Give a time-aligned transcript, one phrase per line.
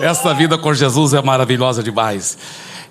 [0.00, 2.38] Essa vida com Jesus é maravilhosa demais.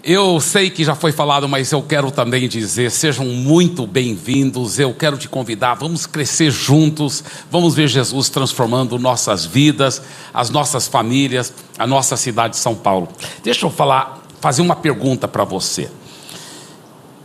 [0.03, 4.77] Eu sei que já foi falado, mas eu quero também dizer: sejam muito bem-vindos.
[4.77, 10.87] Eu quero te convidar, vamos crescer juntos, vamos ver Jesus transformando nossas vidas, as nossas
[10.87, 13.09] famílias, a nossa cidade de São Paulo.
[13.43, 15.89] Deixa eu falar, fazer uma pergunta para você.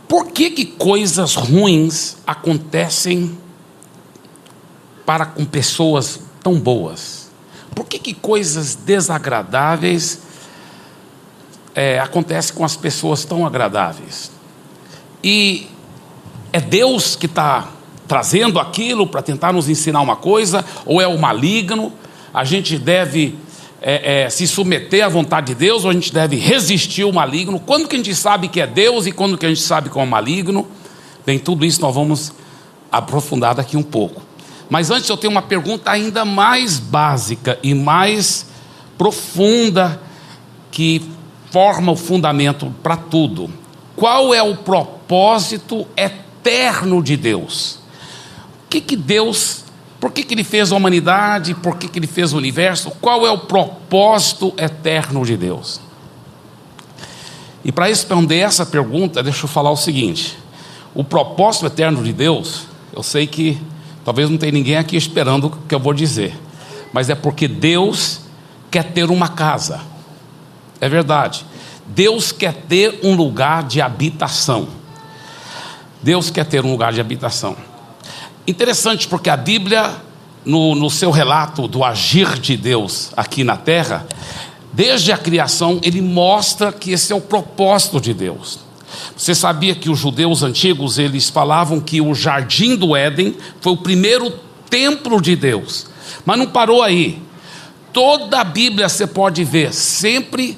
[0.07, 3.37] Por que, que coisas ruins acontecem
[5.05, 7.24] para com pessoas tão boas?
[7.75, 10.21] Por que, que coisas desagradáveis
[11.75, 14.31] é, acontecem com as pessoas tão agradáveis?
[15.21, 15.67] E
[16.53, 17.69] é Deus que está
[18.07, 21.91] trazendo aquilo para tentar nos ensinar uma coisa, ou é o maligno?
[22.33, 23.37] A gente deve
[23.81, 27.59] é, é, se submeter à vontade de Deus ou a gente deve resistir ao maligno?
[27.59, 29.99] Quando que a gente sabe que é Deus e quando que a gente sabe que
[29.99, 30.65] é o maligno?
[31.25, 32.33] Bem, tudo isso nós vamos
[32.91, 34.24] aprofundar daqui um pouco.
[34.69, 38.47] Mas antes eu tenho uma pergunta ainda mais básica e mais
[38.97, 40.01] profunda
[40.71, 41.03] que
[41.51, 43.49] forma o fundamento para tudo.
[43.95, 47.79] Qual é o propósito eterno de Deus?
[48.65, 49.65] O que, que Deus
[50.05, 51.55] por que, que ele fez a humanidade?
[51.55, 52.91] Por que, que ele fez o universo?
[53.01, 55.81] Qual é o propósito eterno de Deus?
[57.63, 60.37] E para responder essa pergunta, deixa eu falar o seguinte:
[60.93, 63.59] o propósito eterno de Deus, eu sei que
[64.05, 66.39] talvez não tenha ninguém aqui esperando o que eu vou dizer,
[66.93, 68.21] mas é porque Deus
[68.71, 69.81] quer ter uma casa,
[70.79, 71.45] é verdade.
[71.87, 74.67] Deus quer ter um lugar de habitação.
[76.01, 77.55] Deus quer ter um lugar de habitação.
[78.47, 79.95] Interessante porque a Bíblia,
[80.43, 84.05] no, no seu relato do agir de Deus aqui na terra,
[84.73, 88.64] desde a criação, ele mostra que esse é o propósito de Deus.
[89.15, 93.77] Você sabia que os judeus antigos eles falavam que o jardim do Éden foi o
[93.77, 94.31] primeiro
[94.69, 95.87] templo de Deus,
[96.25, 97.21] mas não parou aí.
[97.93, 100.57] Toda a Bíblia você pode ver, sempre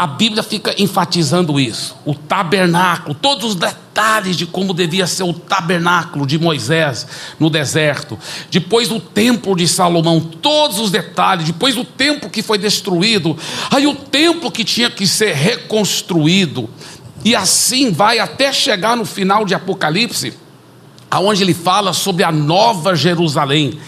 [0.00, 1.94] a Bíblia fica enfatizando isso.
[2.06, 7.06] O tabernáculo, todos os detalhes de como devia ser o tabernáculo de Moisés
[7.38, 8.18] no deserto.
[8.50, 11.44] Depois o templo de Salomão, todos os detalhes.
[11.44, 13.36] Depois o templo que foi destruído.
[13.70, 16.70] Aí o templo que tinha que ser reconstruído.
[17.24, 20.34] E assim vai até chegar no final de Apocalipse
[21.10, 23.78] aonde ele fala sobre a nova Jerusalém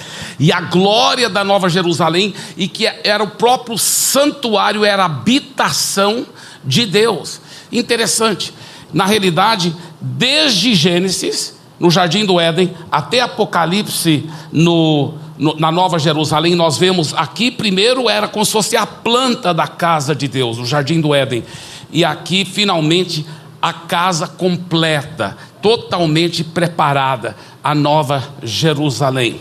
[0.41, 6.27] e a glória da nova Jerusalém e que era o próprio santuário, era a habitação
[6.65, 7.41] de Deus.
[7.71, 8.53] Interessante,
[8.93, 15.15] na realidade, desde Gênesis, no jardim do Éden, até Apocalipse no,
[15.59, 20.15] na Nova Jerusalém, nós vemos aqui primeiro era como se fosse a planta da casa
[20.15, 21.45] de Deus, o jardim do Éden,
[21.93, 23.25] e aqui finalmente
[23.61, 29.41] a casa completa, totalmente preparada, a nova Jerusalém.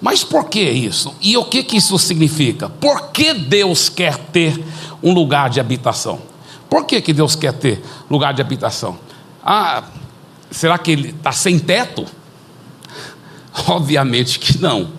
[0.00, 1.14] Mas por que isso?
[1.20, 2.68] E o que, que isso significa?
[2.68, 4.58] Por que Deus quer ter
[5.02, 6.20] um lugar de habitação?
[6.70, 8.98] Por que, que Deus quer ter lugar de habitação?
[9.44, 9.84] Ah,
[10.50, 12.06] será que ele está sem teto?
[13.68, 14.90] Obviamente que não.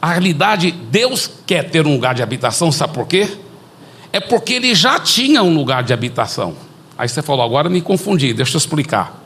[0.00, 3.36] A realidade, Deus quer ter um lugar de habitação, sabe por quê?
[4.12, 6.54] É porque ele já tinha um lugar de habitação.
[6.98, 9.20] Aí você falou, agora me confundi, deixa eu explicar.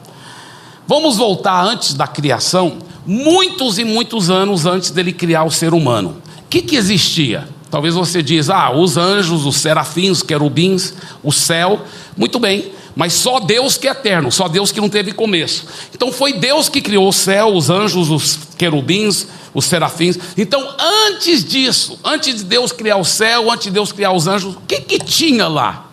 [0.86, 6.22] Vamos voltar antes da criação, muitos e muitos anos antes dele criar o ser humano.
[6.38, 7.48] O que, que existia?
[7.68, 11.80] Talvez você diz, ah, os anjos, os serafins, os querubins, o céu.
[12.16, 15.66] Muito bem, mas só Deus que é eterno, só Deus que não teve começo.
[15.94, 20.18] Então foi Deus que criou o céu, os anjos, os querubins, os serafins.
[20.34, 20.66] Então,
[21.06, 24.60] antes disso, antes de Deus criar o céu, antes de Deus criar os anjos, o
[24.66, 25.90] que, que tinha lá?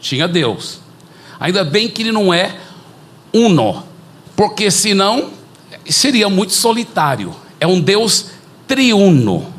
[0.00, 0.78] Tinha Deus.
[1.40, 2.56] Ainda bem que ele não é
[3.32, 3.84] uno,
[4.36, 5.30] porque senão
[5.84, 7.34] seria muito solitário.
[7.58, 8.26] É um Deus
[8.68, 9.52] triuno.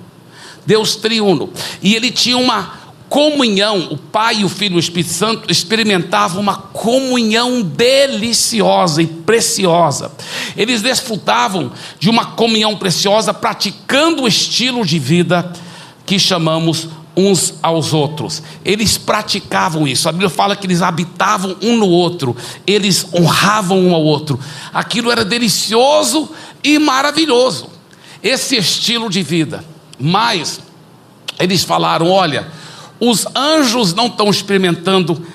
[0.66, 1.52] Deus triuno.
[1.82, 2.81] E ele tinha uma
[3.12, 10.14] comunhão, o Pai, o Filho e o Espírito Santo experimentavam uma comunhão deliciosa e preciosa.
[10.56, 15.52] Eles desfrutavam de uma comunhão preciosa praticando o estilo de vida
[16.06, 18.42] que chamamos uns aos outros.
[18.64, 20.08] Eles praticavam isso.
[20.08, 22.34] A Bíblia fala que eles habitavam um no outro,
[22.66, 24.40] eles honravam um ao outro.
[24.74, 26.30] Aquilo era delicioso
[26.64, 27.68] e maravilhoso.
[28.24, 29.66] Esse estilo de vida.
[30.00, 30.62] Mas
[31.38, 32.61] eles falaram: olha,
[33.02, 35.26] os anjos não estão experimentando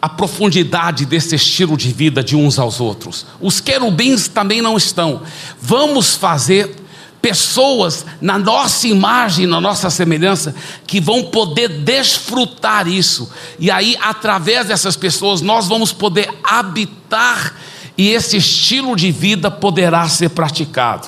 [0.00, 3.24] a profundidade desse estilo de vida de uns aos outros.
[3.40, 5.22] Os querubins também não estão.
[5.60, 6.74] Vamos fazer
[7.22, 10.52] pessoas na nossa imagem, na nossa semelhança,
[10.84, 13.30] que vão poder desfrutar isso.
[13.60, 17.54] E aí, através dessas pessoas, nós vamos poder habitar
[17.96, 21.06] e esse estilo de vida poderá ser praticado.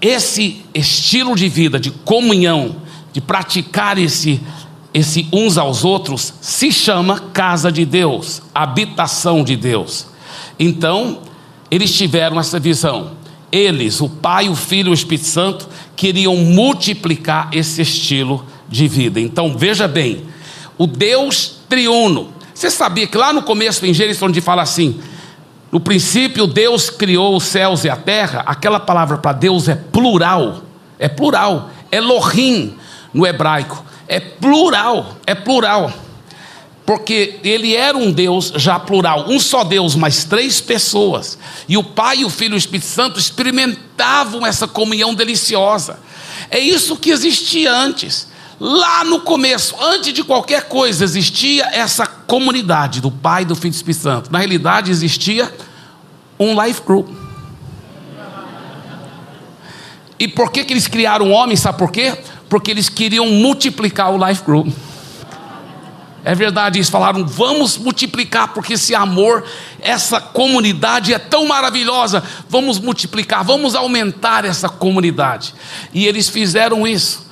[0.00, 2.79] Esse estilo de vida de comunhão
[3.12, 4.40] de praticar esse,
[4.92, 10.06] esse uns aos outros, se chama casa de Deus, habitação de Deus.
[10.58, 11.20] Então,
[11.70, 13.12] eles tiveram essa visão.
[13.50, 19.20] Eles, o Pai, o Filho e o Espírito Santo, queriam multiplicar esse estilo de vida.
[19.20, 20.24] Então, veja bem,
[20.78, 22.28] o Deus triuno.
[22.54, 25.00] Você sabia que lá no começo em Gênesis, onde fala assim:
[25.72, 30.62] no princípio Deus criou os céus e a terra, aquela palavra para Deus é plural,
[30.98, 32.74] é plural, Elohim
[33.12, 35.92] no hebraico, é plural, é plural
[36.90, 41.38] porque ele era um Deus já plural, um só Deus, mas três pessoas.
[41.68, 46.00] E o Pai, o Filho e o Espírito Santo experimentavam essa comunhão deliciosa.
[46.50, 48.26] É isso que existia antes.
[48.58, 53.70] Lá no começo, antes de qualquer coisa, existia essa comunidade do Pai, do Filho e
[53.70, 54.32] do Espírito Santo.
[54.32, 55.48] Na realidade, existia
[56.40, 57.08] um life group.
[60.18, 61.56] E por que, que eles criaram um homem?
[61.56, 62.18] Sabe por quê?
[62.50, 64.68] Porque eles queriam multiplicar o life group.
[66.22, 69.44] É verdade, eles falaram: vamos multiplicar, porque esse amor,
[69.80, 75.54] essa comunidade é tão maravilhosa, vamos multiplicar, vamos aumentar essa comunidade.
[75.94, 77.26] E eles fizeram isso,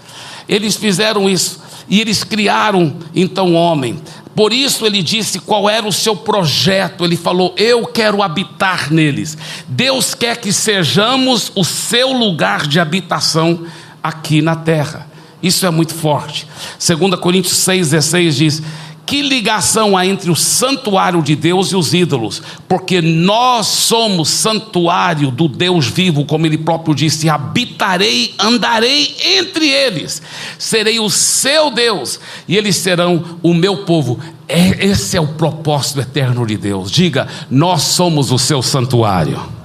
[0.48, 4.00] eles fizeram isso, e eles criaram então o homem.
[4.34, 7.04] Por isso ele disse qual era o seu projeto.
[7.04, 9.36] Ele falou: Eu quero habitar neles.
[9.66, 13.66] Deus quer que sejamos o seu lugar de habitação
[14.02, 15.08] aqui na terra.
[15.42, 16.46] Isso é muito forte.
[16.84, 18.62] 2 Coríntios 6,16 diz:
[19.06, 22.42] Que ligação há entre o santuário de Deus e os ídolos?
[22.68, 30.20] Porque nós somos santuário do Deus vivo, como ele próprio disse: habitarei, andarei entre eles,
[30.58, 32.18] serei o seu Deus,
[32.48, 34.18] e eles serão o meu povo.
[34.48, 36.90] É, esse é o propósito eterno de Deus.
[36.90, 39.57] Diga: Nós somos o seu santuário.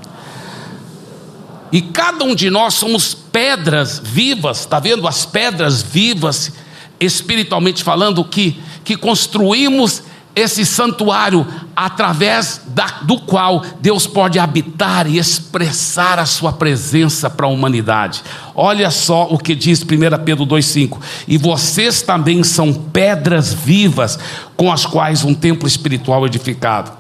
[1.74, 5.08] E cada um de nós somos pedras vivas, está vendo?
[5.08, 6.52] As pedras vivas,
[7.00, 10.04] espiritualmente falando, que, que construímos
[10.36, 17.48] esse santuário através da, do qual Deus pode habitar e expressar a sua presença para
[17.48, 18.22] a humanidade.
[18.54, 19.86] Olha só o que diz 1
[20.24, 24.20] Pedro 2,5: E vocês também são pedras vivas
[24.56, 26.92] com as quais um templo espiritual edificado.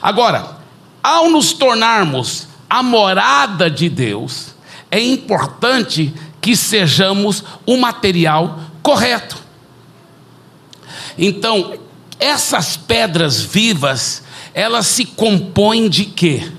[0.00, 0.56] Agora,
[1.02, 4.48] ao nos tornarmos a morada de Deus,
[4.90, 9.38] é importante que sejamos o material correto.
[11.16, 11.74] Então,
[12.18, 16.50] essas pedras vivas, elas se compõem de quê?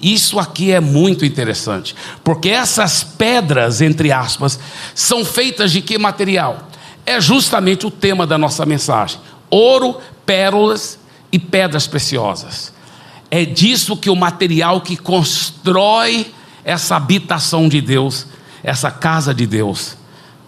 [0.00, 1.94] Isso aqui é muito interessante,
[2.24, 4.58] porque essas pedras, entre aspas,
[4.94, 6.66] são feitas de que material?
[7.04, 10.98] É justamente o tema da nossa mensagem: ouro, pérolas
[11.30, 12.72] e pedras preciosas.
[13.30, 16.32] É disso que o material que constrói
[16.64, 18.26] essa habitação de Deus,
[18.62, 19.96] essa casa de Deus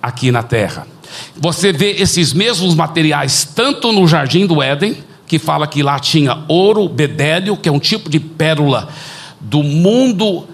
[0.02, 0.86] aqui na terra.
[1.36, 4.96] Você vê esses mesmos materiais tanto no jardim do Éden,
[5.26, 8.88] que fala que lá tinha ouro, bedélio, que é um tipo de pérola
[9.40, 10.46] do mundo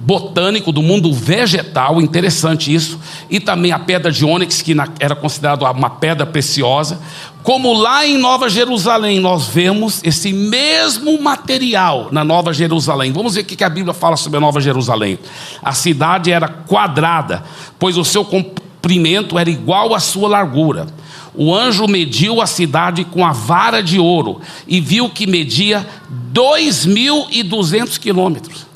[0.00, 2.98] botânico, do mundo vegetal, interessante isso,
[3.28, 6.98] e também a pedra de ônix, que era considerada uma pedra preciosa.
[7.42, 13.12] Como lá em Nova Jerusalém nós vemos esse mesmo material na Nova Jerusalém.
[13.12, 15.18] Vamos ver o que a Bíblia fala sobre a Nova Jerusalém.
[15.62, 17.44] A cidade era quadrada,
[17.78, 20.86] pois o seu comprimento era igual à sua largura.
[21.34, 25.86] O anjo mediu a cidade com a vara de ouro e viu que media
[26.32, 28.69] 2.200 quilômetros.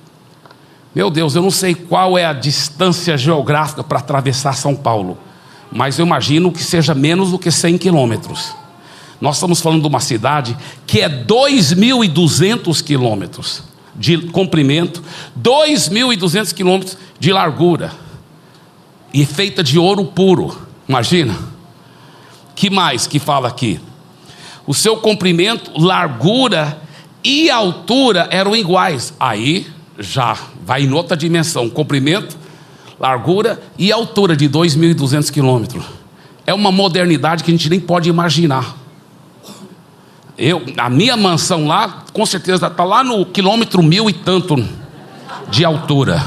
[0.95, 5.19] Meu Deus, eu não sei qual é a distância geográfica para atravessar São Paulo,
[5.73, 8.55] mas eu imagino que seja menos do que 100 quilômetros.
[9.21, 13.63] Nós estamos falando de uma cidade que é 2.200 quilômetros
[13.97, 15.03] de comprimento,
[15.41, 17.93] 2.200 quilômetros de largura,
[19.15, 20.59] e feita de ouro puro.
[20.89, 21.37] Imagina.
[22.57, 23.81] Que mais que fala aqui?
[24.67, 26.81] O seu comprimento, largura
[27.23, 29.15] e altura eram iguais.
[29.19, 29.67] Aí
[29.99, 32.37] já vai em outra dimensão, comprimento,
[32.99, 35.85] largura e altura de 2.200 quilômetros.
[36.47, 38.77] É uma modernidade que a gente nem pode imaginar.
[40.37, 44.57] Eu, a minha mansão lá, com certeza está lá no quilômetro mil e tanto
[45.49, 46.25] de altura.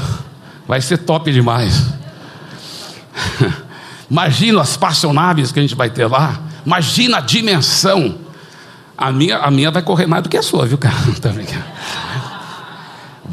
[0.66, 1.92] Vai ser top demais.
[4.10, 6.40] Imagina as passionáveis que a gente vai ter lá.
[6.64, 8.16] Imagina a dimensão.
[8.96, 10.96] A minha, a minha vai correr mais do que a sua, viu, cara?
[11.20, 11.30] Tá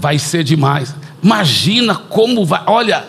[0.05, 0.95] vai ser demais.
[1.23, 2.61] Imagina como vai.
[2.67, 3.03] Olha,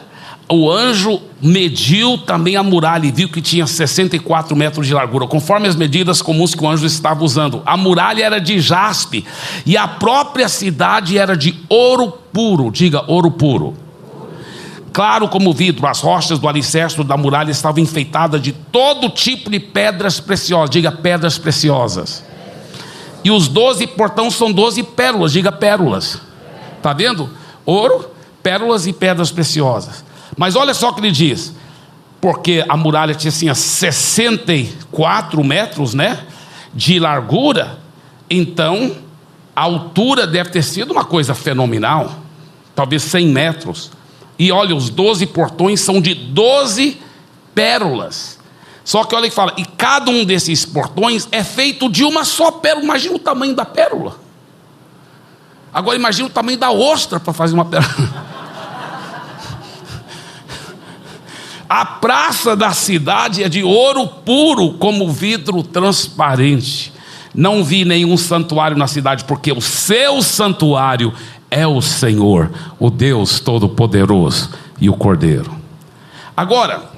[0.48, 5.68] o anjo mediu também a muralha e viu que tinha 64 metros de largura, conforme
[5.68, 7.60] as medidas comuns que o anjo estava usando.
[7.66, 9.26] A muralha era de jaspe
[9.66, 12.70] e a própria cidade era de ouro puro.
[12.70, 13.74] Diga, ouro puro.
[14.90, 15.86] claro como vidro.
[15.86, 20.70] As rochas do alicerce da muralha estavam enfeitadas de todo tipo de pedras preciosas.
[20.70, 22.24] Diga pedras preciosas.
[23.22, 25.34] E os doze portões são doze pérolas.
[25.34, 26.24] Diga pérolas.
[26.86, 27.28] Está vendo?
[27.64, 28.08] Ouro,
[28.44, 30.04] pérolas e pedras preciosas.
[30.36, 31.52] Mas olha só o que ele diz.
[32.20, 36.20] Porque a muralha tinha assim 64 metros, né?
[36.72, 37.80] De largura.
[38.30, 38.94] Então,
[39.54, 42.20] a altura deve ter sido uma coisa fenomenal.
[42.72, 43.90] Talvez 100 metros.
[44.38, 47.00] E olha, os 12 portões são de 12
[47.52, 48.38] pérolas.
[48.84, 52.52] Só que olha que fala, e cada um desses portões é feito de uma só
[52.52, 52.84] pérola.
[52.84, 54.24] Imagina o tamanho da pérola.
[55.76, 58.26] Agora imagina o tamanho da ostra para fazer uma pérola.
[61.68, 66.90] A praça da cidade é de ouro puro, como vidro transparente.
[67.34, 71.12] Não vi nenhum santuário na cidade, porque o seu santuário
[71.50, 74.48] é o Senhor, o Deus Todo-Poderoso
[74.80, 75.54] e o Cordeiro.
[76.34, 76.90] Agora,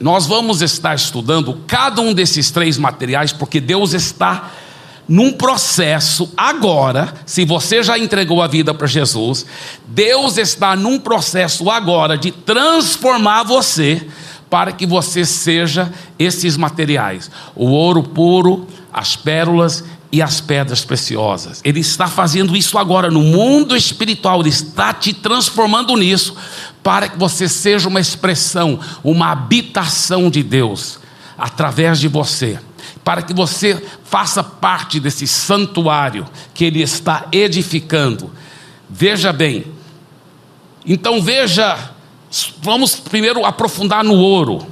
[0.00, 4.50] nós vamos estar estudando cada um desses três materiais, porque Deus está
[5.12, 9.44] num processo agora, se você já entregou a vida para Jesus,
[9.86, 14.06] Deus está num processo agora de transformar você
[14.48, 21.60] para que você seja esses materiais: o ouro puro, as pérolas e as pedras preciosas.
[21.62, 26.34] Ele está fazendo isso agora no mundo espiritual, ele está te transformando nisso,
[26.82, 30.98] para que você seja uma expressão, uma habitação de Deus
[31.36, 32.58] através de você
[33.04, 38.30] para que você faça parte desse santuário que ele está edificando.
[38.88, 39.66] Veja bem,
[40.86, 41.90] então veja,
[42.60, 44.66] vamos primeiro aprofundar no ouro.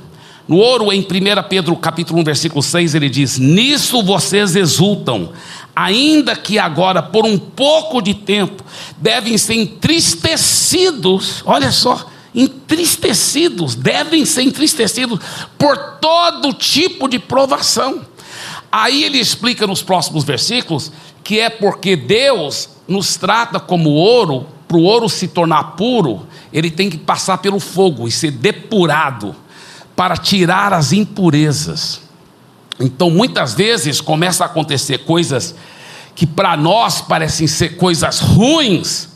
[0.47, 1.05] No ouro, em 1
[1.49, 5.33] Pedro capítulo 1, versículo 6, ele diz: Nisso vocês exultam,
[5.75, 8.65] ainda que agora, por um pouco de tempo,
[8.99, 15.21] devem ser entristecidos, olha só, entristecidos, devem ser entristecidos
[15.57, 18.10] por todo tipo de provação
[18.71, 20.93] Aí ele explica nos próximos versículos
[21.25, 26.71] que é porque Deus nos trata como ouro, para o ouro se tornar puro, ele
[26.71, 29.35] tem que passar pelo fogo e ser depurado
[29.97, 32.01] para tirar as impurezas.
[32.79, 35.55] Então, muitas vezes começa a acontecer coisas
[36.15, 39.09] que para nós parecem ser coisas ruins,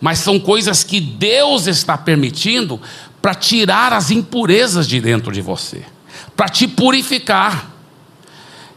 [0.00, 2.80] mas são coisas que Deus está permitindo
[3.22, 5.82] para tirar as impurezas de dentro de você,
[6.36, 7.75] para te purificar.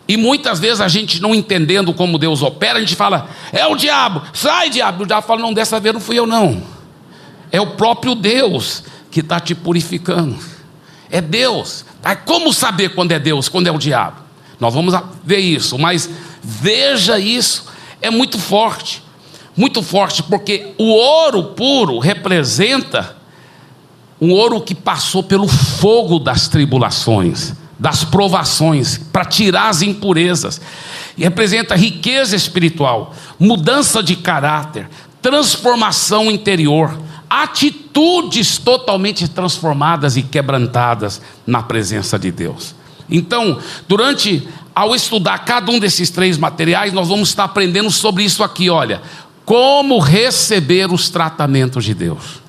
[0.09, 3.75] E muitas vezes a gente não entendendo como Deus opera, a gente fala, é o
[3.75, 5.03] diabo, sai diabo.
[5.03, 6.63] O diabo fala, não, dessa vez não fui eu não.
[7.51, 10.35] É o próprio Deus que está te purificando.
[11.11, 11.85] É Deus.
[12.25, 14.17] Como saber quando é Deus, quando é o diabo?
[14.59, 16.09] Nós vamos ver isso, mas
[16.41, 17.67] veja isso,
[18.01, 19.03] é muito forte.
[19.55, 23.15] Muito forte, porque o ouro puro representa
[24.19, 30.59] um ouro que passou pelo fogo das tribulações das provações, para tirar as impurezas.
[31.17, 34.89] E representa riqueza espiritual, mudança de caráter,
[35.21, 36.97] transformação interior,
[37.29, 42.75] atitudes totalmente transformadas e quebrantadas na presença de Deus.
[43.09, 43.57] Então,
[43.87, 48.69] durante ao estudar cada um desses três materiais, nós vamos estar aprendendo sobre isso aqui,
[48.69, 49.01] olha,
[49.45, 52.39] como receber os tratamentos de Deus.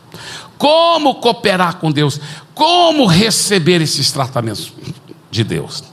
[0.59, 2.21] Como cooperar com Deus,
[2.55, 4.71] como receber esses tratamentos
[5.31, 5.85] de Deus.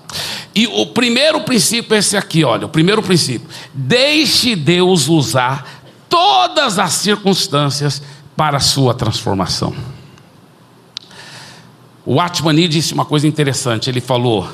[0.55, 3.47] E o primeiro princípio é esse aqui, olha, o primeiro princípio.
[3.73, 8.01] Deixe Deus usar todas as circunstâncias
[8.35, 9.75] para a sua transformação.
[12.05, 14.49] O Atmani disse uma coisa interessante, ele falou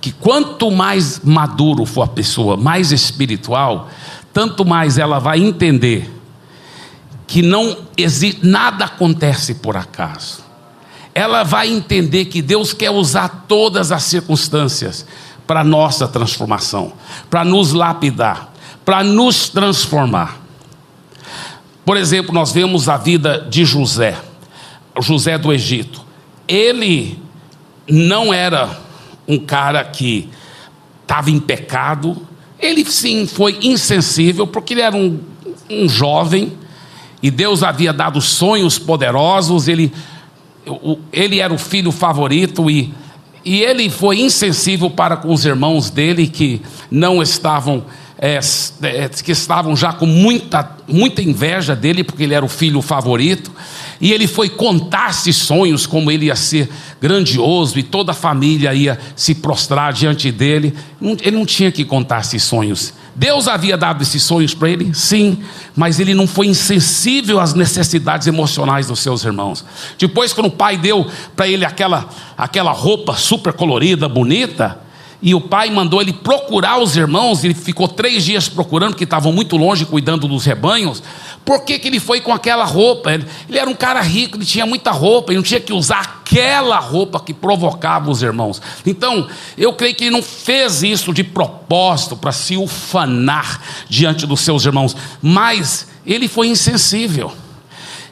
[0.00, 3.90] que quanto mais maduro for a pessoa, mais espiritual,
[4.32, 6.10] tanto mais ela vai entender
[7.26, 10.47] que não existe nada acontece por acaso
[11.14, 15.06] ela vai entender que Deus quer usar todas as circunstâncias
[15.46, 16.92] para nossa transformação,
[17.30, 18.52] para nos lapidar,
[18.84, 20.40] para nos transformar.
[21.84, 24.16] Por exemplo, nós vemos a vida de José,
[25.00, 26.02] José do Egito.
[26.46, 27.18] Ele
[27.88, 28.78] não era
[29.26, 30.28] um cara que
[31.02, 32.26] estava em pecado,
[32.58, 35.18] ele sim foi insensível, porque ele era um,
[35.70, 36.52] um jovem
[37.22, 39.92] e Deus havia dado sonhos poderosos, ele
[41.12, 42.92] ele era o filho favorito e,
[43.44, 46.60] e ele foi insensível para com os irmãos dele que
[46.90, 47.84] não estavam
[48.20, 48.40] é,
[48.82, 53.52] é, que estavam já com muita, muita inveja dele, porque ele era o filho favorito,
[54.00, 56.68] e ele foi contar-se sonhos como ele ia ser
[57.00, 60.74] grandioso e toda a família ia se prostrar diante dele.
[61.00, 64.94] Ele não tinha que contar esses sonhos Deus havia dado esses sonhos para ele?
[64.94, 65.42] Sim,
[65.74, 69.64] mas ele não foi insensível às necessidades emocionais dos seus irmãos.
[69.98, 74.78] Depois, quando o pai deu para ele aquela, aquela roupa super colorida, bonita,
[75.20, 79.32] e o pai mandou ele procurar os irmãos, ele ficou três dias procurando, porque estavam
[79.32, 81.02] muito longe cuidando dos rebanhos.
[81.44, 83.12] Por que, que ele foi com aquela roupa?
[83.12, 86.00] Ele, ele, era um cara rico, ele tinha muita roupa, ele não tinha que usar
[86.00, 88.62] aquela roupa que provocava os irmãos.
[88.86, 94.40] Então, eu creio que ele não fez isso de propósito para se ufanar diante dos
[94.40, 97.32] seus irmãos, mas ele foi insensível.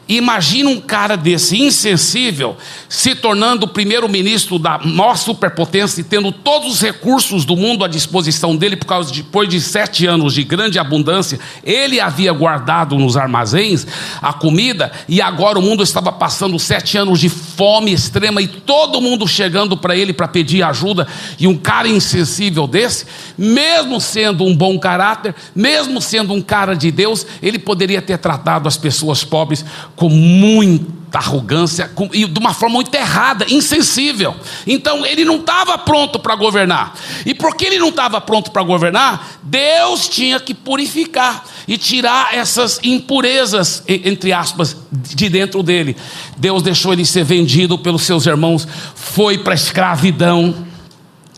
[0.09, 2.57] Imagina um cara desse insensível
[2.89, 7.89] se tornando o primeiro-ministro da maior superpotência e tendo todos os recursos do mundo à
[7.89, 12.97] disposição dele, por causa de, depois de sete anos de grande abundância, ele havia guardado
[12.97, 13.85] nos armazéns
[14.23, 19.01] a comida e agora o mundo estava passando sete anos de fome extrema e todo
[19.01, 21.09] mundo chegando para ele para pedir ajuda.
[21.37, 26.93] E um cara insensível desse, mesmo sendo um bom caráter, mesmo sendo um cara de
[26.93, 29.65] Deus, ele poderia ter tratado as pessoas pobres
[29.97, 34.37] com muita arrogância com, e de uma forma muito errada, insensível.
[34.67, 36.95] Então ele não estava pronto para governar.
[37.25, 42.79] E porque ele não estava pronto para governar, Deus tinha que purificar e tirar essas
[42.83, 45.97] impurezas, entre aspas, de dentro dele.
[46.37, 50.67] Deus deixou ele ser vendido pelos seus irmãos, foi para a escravidão,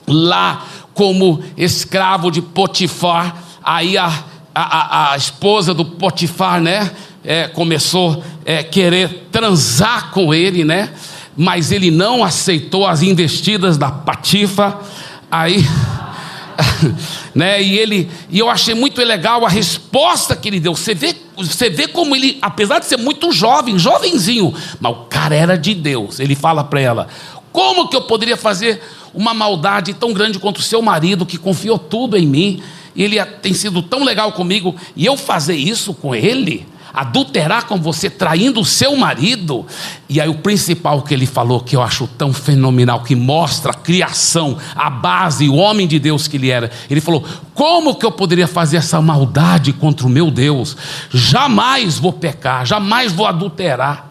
[0.07, 3.45] lá como escravo de Potifar.
[3.62, 4.12] Aí a,
[4.55, 6.91] a, a esposa do Potifar, né?
[7.25, 10.91] É, começou a é, querer transar com ele, né?
[11.37, 14.79] Mas ele não aceitou as investidas da Patifa.
[15.31, 15.65] Aí,
[17.35, 17.63] né?
[17.63, 20.75] E ele, e eu achei muito legal a resposta que ele deu.
[20.75, 25.35] Você vê, você vê como ele, apesar de ser muito jovem, jovenzinho, mas o cara
[25.35, 26.19] era de Deus.
[26.19, 27.09] Ele fala para ela:
[27.53, 28.83] Como que eu poderia fazer
[29.15, 32.63] uma maldade tão grande contra o seu marido que confiou tudo em mim?
[32.97, 36.67] E ele tem sido tão legal comigo e eu fazer isso com ele?
[36.92, 39.66] Adulterar com você, traindo o seu marido.
[40.09, 43.74] E aí, o principal que ele falou, que eu acho tão fenomenal, que mostra a
[43.74, 46.70] criação, a base, o homem de Deus que ele era.
[46.90, 47.24] Ele falou:
[47.55, 50.77] Como que eu poderia fazer essa maldade contra o meu Deus?
[51.11, 54.11] Jamais vou pecar, jamais vou adulterar.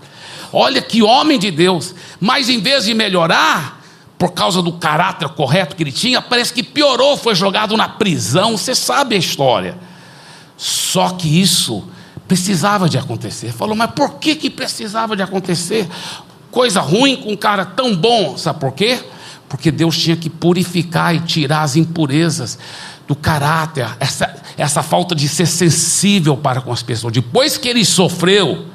[0.51, 3.81] Olha que homem de Deus, mas em vez de melhorar,
[4.17, 8.57] por causa do caráter correto que ele tinha, parece que piorou, foi jogado na prisão.
[8.57, 9.77] Você sabe a história.
[10.57, 11.87] Só que isso
[12.27, 13.51] Precisava de acontecer.
[13.51, 15.87] Falou, mas por que, que precisava de acontecer?
[16.51, 18.37] Coisa ruim com um cara tão bom.
[18.37, 18.99] Sabe por quê?
[19.47, 22.57] Porque Deus tinha que purificar e tirar as impurezas
[23.07, 27.13] do caráter, essa, essa falta de ser sensível para com as pessoas.
[27.13, 28.65] Depois que ele sofreu,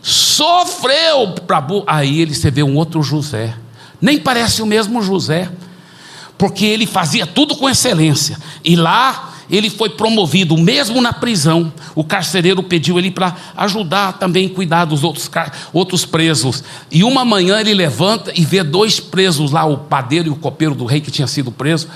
[0.00, 3.54] sofreu para aí ele se vê um outro José.
[4.00, 5.50] Nem parece o mesmo José,
[6.38, 8.38] porque ele fazia tudo com excelência.
[8.64, 11.70] E lá ele foi promovido, mesmo na prisão.
[11.94, 15.30] O carcereiro pediu ele para ajudar também cuidar dos outros,
[15.74, 16.64] outros presos.
[16.90, 20.74] E uma manhã ele levanta e vê dois presos lá, o padeiro e o copeiro
[20.74, 21.86] do rei que tinha sido preso,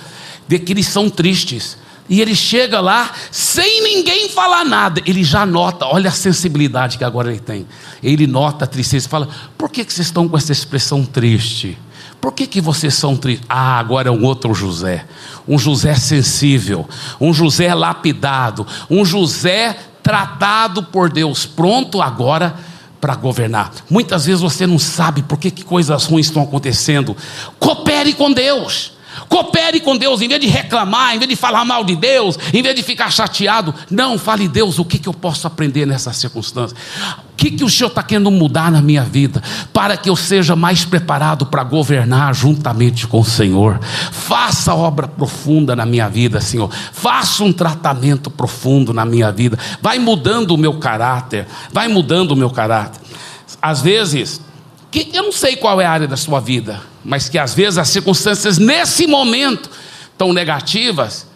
[0.46, 1.78] vê que eles são tristes.
[2.10, 7.04] E ele chega lá, sem ninguém falar nada, ele já nota, olha a sensibilidade que
[7.04, 7.66] agora ele tem.
[8.02, 11.76] Ele nota a tristeza e fala: Por que, que vocês estão com essa expressão triste?
[12.20, 13.46] Por que, que vocês são tristes?
[13.48, 15.06] Ah, agora é um outro José.
[15.46, 16.88] Um José sensível.
[17.20, 18.66] Um José lapidado.
[18.90, 21.46] Um José tratado por Deus.
[21.46, 22.56] Pronto agora
[23.00, 23.72] para governar.
[23.88, 27.16] Muitas vezes você não sabe por que, que coisas ruins estão acontecendo.
[27.58, 28.95] Coopere com Deus.
[29.28, 32.62] Coopere com Deus, em vez de reclamar, em vez de falar mal de Deus, em
[32.62, 33.74] vez de ficar chateado.
[33.90, 36.76] Não, fale Deus, o que, que eu posso aprender nessa circunstância?
[37.32, 40.56] O que, que o Senhor está querendo mudar na minha vida para que eu seja
[40.56, 43.78] mais preparado para governar juntamente com o Senhor?
[44.10, 46.70] Faça obra profunda na minha vida, Senhor.
[46.92, 49.58] Faça um tratamento profundo na minha vida.
[49.82, 51.46] Vai mudando o meu caráter.
[51.72, 53.00] Vai mudando o meu caráter.
[53.60, 54.40] Às vezes,
[54.90, 57.78] que eu não sei qual é a área da sua vida, mas que às vezes
[57.78, 59.70] as circunstâncias nesse momento
[60.16, 61.26] tão negativas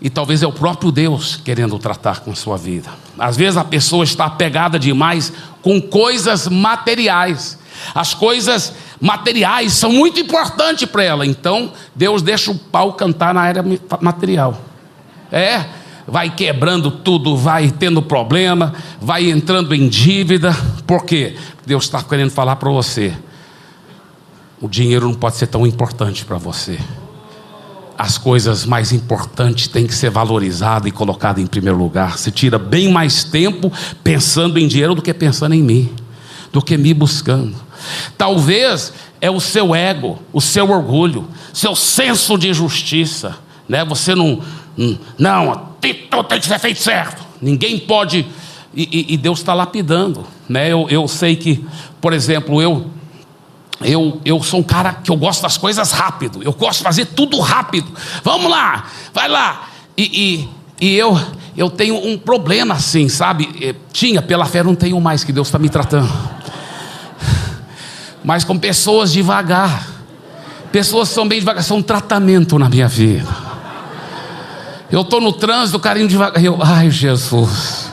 [0.00, 2.90] e talvez é o próprio Deus querendo tratar com a sua vida.
[3.16, 7.56] Às vezes a pessoa está apegada demais com coisas materiais.
[7.94, 13.42] As coisas materiais são muito importantes para ela, então Deus deixa o pau cantar na
[13.42, 13.64] área
[14.00, 14.60] material.
[15.30, 15.64] É,
[16.06, 20.56] vai quebrando tudo, vai tendo problema, vai entrando em dívida.
[20.86, 21.36] Por quê?
[21.66, 23.14] Deus está querendo falar para você.
[24.60, 26.78] O dinheiro não pode ser tão importante para você.
[27.96, 32.18] As coisas mais importantes têm que ser valorizadas e colocadas em primeiro lugar.
[32.18, 35.92] Você tira bem mais tempo pensando em dinheiro do que pensando em mim,
[36.52, 37.54] do que me buscando.
[38.16, 43.36] Talvez é o seu ego, o seu orgulho, seu senso de justiça,
[43.68, 43.84] né?
[43.84, 44.40] Você não,
[45.18, 47.24] não, então tem que ser feito certo.
[47.40, 48.26] Ninguém pode.
[48.74, 50.26] E, e, e Deus está lapidando.
[50.48, 50.68] Né?
[50.68, 51.64] Eu, eu sei que,
[52.00, 52.90] por exemplo, eu,
[53.80, 56.42] eu, eu sou um cara que eu gosto das coisas rápido.
[56.42, 57.90] Eu gosto de fazer tudo rápido.
[58.22, 59.68] Vamos lá, vai lá.
[59.96, 60.48] E,
[60.80, 61.18] e, e eu,
[61.56, 63.48] eu tenho um problema assim, sabe?
[63.60, 66.12] Eh, tinha, pela fé não tenho mais, que Deus está me tratando.
[68.24, 69.90] Mas com pessoas devagar.
[70.70, 73.51] Pessoas que são bem devagar, são um tratamento na minha vida.
[74.92, 76.44] Eu estou no trânsito, carinho devagar.
[76.44, 77.90] Eu, ai Jesus,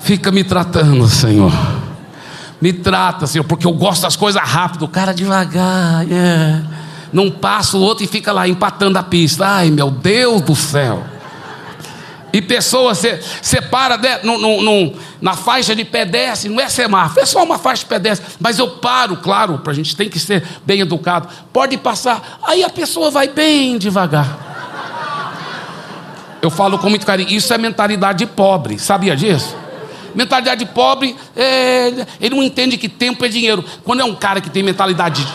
[0.00, 1.52] fica me tratando, Senhor.
[2.58, 4.86] Me trata, Senhor, porque eu gosto das coisas rápido.
[4.86, 6.64] O cara devagar, yeah.
[7.12, 9.46] não passa o outro e fica lá empatando a pista.
[9.46, 11.04] Ai meu Deus do céu.
[12.32, 13.02] E pessoas,
[13.42, 17.42] você para né, no, no, no, na faixa de pedestre, não é semáforo, é só
[17.42, 20.80] uma faixa de pedestre, mas eu paro, claro, para a gente tem que ser bem
[20.80, 21.28] educado.
[21.52, 24.45] Pode passar, aí a pessoa vai bem devagar.
[26.46, 29.56] Eu falo com muito carinho, isso é mentalidade pobre, sabia disso?
[30.14, 33.64] Mentalidade pobre, é, ele não entende que tempo é dinheiro.
[33.84, 35.26] Quando é um cara que tem mentalidade.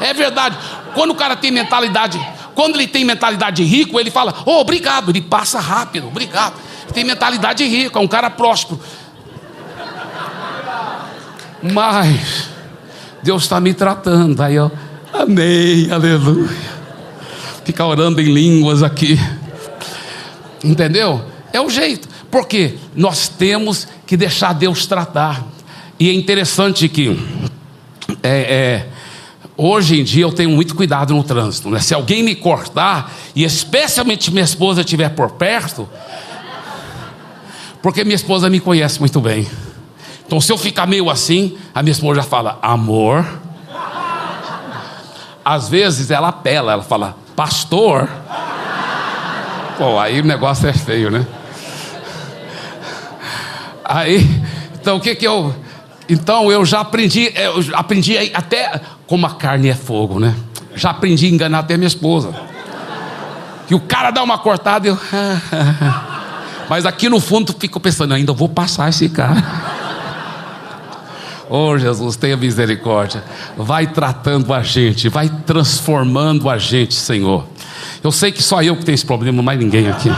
[0.00, 0.56] É verdade,
[0.94, 2.20] quando o cara tem mentalidade
[2.58, 6.54] quando ele tem mentalidade de rico, ele fala, oh, obrigado, ele passa rápido, obrigado.
[6.92, 8.80] Tem mentalidade de rico, é um cara próspero.
[11.62, 12.50] Mas
[13.22, 14.42] Deus está me tratando.
[14.42, 14.72] Aí eu,
[15.12, 16.50] amém, aleluia.
[17.64, 19.16] Ficar orando em línguas aqui.
[20.64, 21.24] Entendeu?
[21.52, 22.08] É o jeito.
[22.30, 25.44] Porque nós temos que deixar Deus tratar.
[25.98, 27.18] E é interessante que
[28.22, 28.86] é, é,
[29.60, 31.68] Hoje em dia eu tenho muito cuidado no trânsito.
[31.68, 31.80] Né?
[31.80, 35.88] Se alguém me cortar, e especialmente minha esposa estiver por perto,
[37.82, 39.48] porque minha esposa me conhece muito bem.
[40.24, 43.26] Então se eu ficar meio assim, a minha esposa já fala, amor.
[45.44, 48.08] Às vezes ela apela, ela fala, pastor.
[49.78, 51.24] Pô, aí o negócio é feio, né?
[53.84, 54.28] Aí,
[54.74, 55.54] então o que que eu.
[56.08, 60.34] Então eu já aprendi, eu aprendi até como a carne é fogo, né?
[60.74, 62.34] Já aprendi a enganar até minha esposa.
[63.68, 64.98] Que o cara dá uma cortada e eu.
[66.68, 69.42] Mas aqui no fundo fico pensando, ainda vou passar esse cara.
[71.50, 73.24] Oh Jesus, tenha misericórdia.
[73.56, 77.46] Vai tratando a gente, vai transformando a gente, Senhor.
[78.02, 80.10] Eu sei que só eu que tenho esse problema, mais ninguém aqui.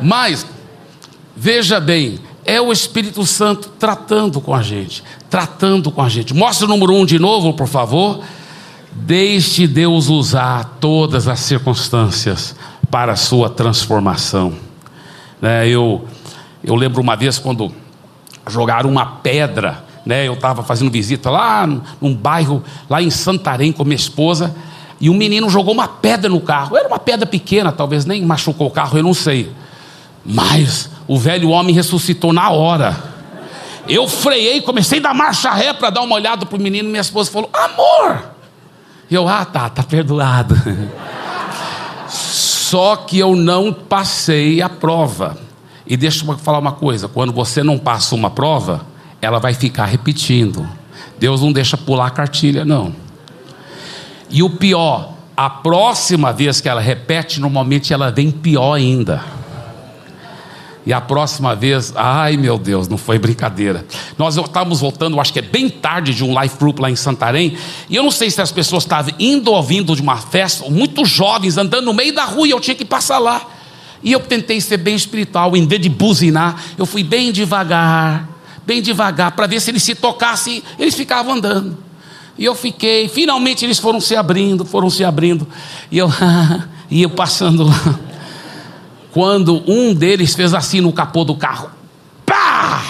[0.00, 0.46] Mas,
[1.36, 6.34] veja bem, é o Espírito Santo tratando com a gente, tratando com a gente.
[6.34, 8.22] Mostra o número um de novo, por favor.
[8.92, 12.54] Deixe Deus usar todas as circunstâncias
[12.90, 14.54] para a sua transformação.
[15.40, 16.06] Né, eu,
[16.62, 17.72] eu lembro uma vez quando
[18.46, 21.66] jogaram uma pedra, né, eu estava fazendo visita lá
[22.00, 24.54] num bairro, lá em Santarém, com minha esposa,
[25.00, 26.76] e um menino jogou uma pedra no carro.
[26.76, 29.52] Era uma pedra pequena, talvez nem machucou o carro, eu não sei.
[30.24, 32.96] Mas o velho homem ressuscitou na hora.
[33.88, 36.88] Eu freiei, comecei a dar marcha ré para dar uma olhada para o menino.
[36.88, 38.24] Minha esposa falou: Amor!
[39.10, 40.54] Eu, ah, tá, tá perdoado.
[42.08, 45.36] Só que eu não passei a prova.
[45.86, 48.86] E deixa eu falar uma coisa: quando você não passa uma prova,
[49.20, 50.66] ela vai ficar repetindo.
[51.18, 53.03] Deus não deixa pular a cartilha, não.
[54.34, 59.22] E o pior, a próxima vez que ela repete, normalmente ela vem pior ainda.
[60.84, 63.86] E a próxima vez, ai meu Deus, não foi brincadeira.
[64.18, 67.56] Nós estávamos voltando, acho que é bem tarde, de um life group lá em Santarém.
[67.88, 71.04] E eu não sei se as pessoas estavam indo ou vindo de uma festa, muito
[71.04, 73.40] jovens, andando no meio da rua e eu tinha que passar lá.
[74.02, 78.28] E eu tentei ser bem espiritual, em vez de buzinar, eu fui bem devagar,
[78.66, 81.83] bem devagar, para ver se eles se tocassem, eles ficavam andando.
[82.36, 85.46] E eu fiquei, finalmente eles foram se abrindo, foram se abrindo.
[85.90, 86.08] E eu,
[86.90, 88.00] e eu passando lá
[89.14, 91.70] quando um deles fez assim no capô do carro.
[92.26, 92.82] Pá!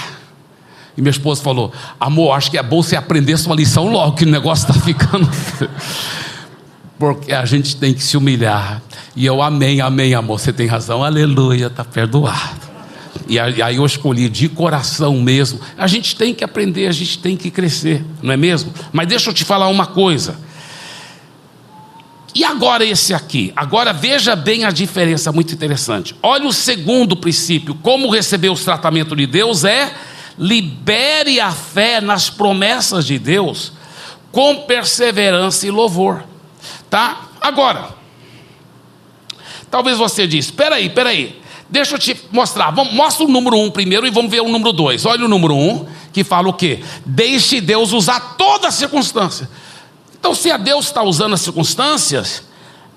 [0.97, 4.25] E minha esposa falou: Amor, acho que é bom você aprender sua lição logo, que
[4.25, 5.29] o negócio está ficando.
[6.99, 8.81] Porque a gente tem que se humilhar.
[9.15, 12.64] E eu, amém, amém, amor, você tem razão, aleluia, está perdoado.
[13.27, 15.61] E aí eu escolhi de coração mesmo.
[15.77, 18.73] A gente tem que aprender, a gente tem que crescer, não é mesmo?
[18.93, 20.39] Mas deixa eu te falar uma coisa.
[22.35, 23.53] E agora esse aqui?
[23.55, 26.17] Agora veja bem a diferença, muito interessante.
[26.23, 29.95] Olha o segundo princípio: como receber os tratamentos de Deus é
[30.37, 33.73] libere a fé nas promessas de Deus
[34.33, 36.25] com perseverança e louvor.
[36.91, 37.29] Tá?
[37.41, 37.91] Agora,
[39.71, 41.44] talvez você diz: espera aí, espera aí.
[41.69, 42.71] Deixa eu te mostrar.
[42.71, 45.05] Vamos, mostra o número um primeiro e vamos ver o número dois.
[45.05, 46.83] Olha o número um, que fala o quê?
[47.05, 49.49] Deixe Deus usar toda a circunstância.
[50.19, 52.45] Então, se a Deus está usando as circunstâncias,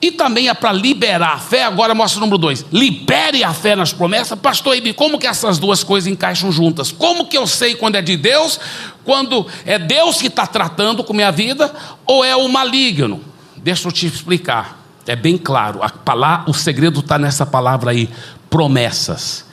[0.01, 1.63] e também é para liberar a fé.
[1.63, 4.37] Agora mostra o número dois: libere a fé nas promessas.
[4.39, 6.91] Pastor Ibi, como que essas duas coisas encaixam juntas?
[6.91, 8.59] Como que eu sei quando é de Deus,
[9.03, 11.73] quando é Deus que está tratando com minha vida,
[12.05, 13.21] ou é o maligno?
[13.57, 14.85] Deixa eu te explicar.
[15.07, 15.81] É bem claro.
[15.81, 18.09] A palavra, o segredo está nessa palavra aí:
[18.49, 19.45] promessas.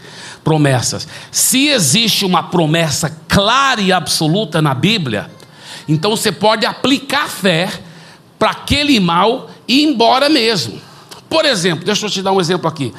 [0.43, 1.09] Promessas.
[1.31, 5.31] Se existe uma promessa clara e absoluta na Bíblia,
[5.89, 7.71] então você pode aplicar fé
[8.39, 10.81] para aquele mal e ir embora mesmo.
[11.29, 12.93] Por exemplo, deixa eu te dar um exemplo aqui.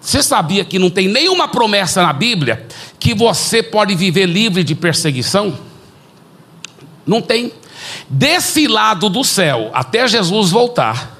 [0.00, 2.66] Você sabia que não tem nenhuma promessa na Bíblia
[2.98, 5.56] que você pode viver livre de perseguição?
[7.06, 7.52] Não tem.
[8.08, 11.11] Desse lado do céu, até Jesus voltar,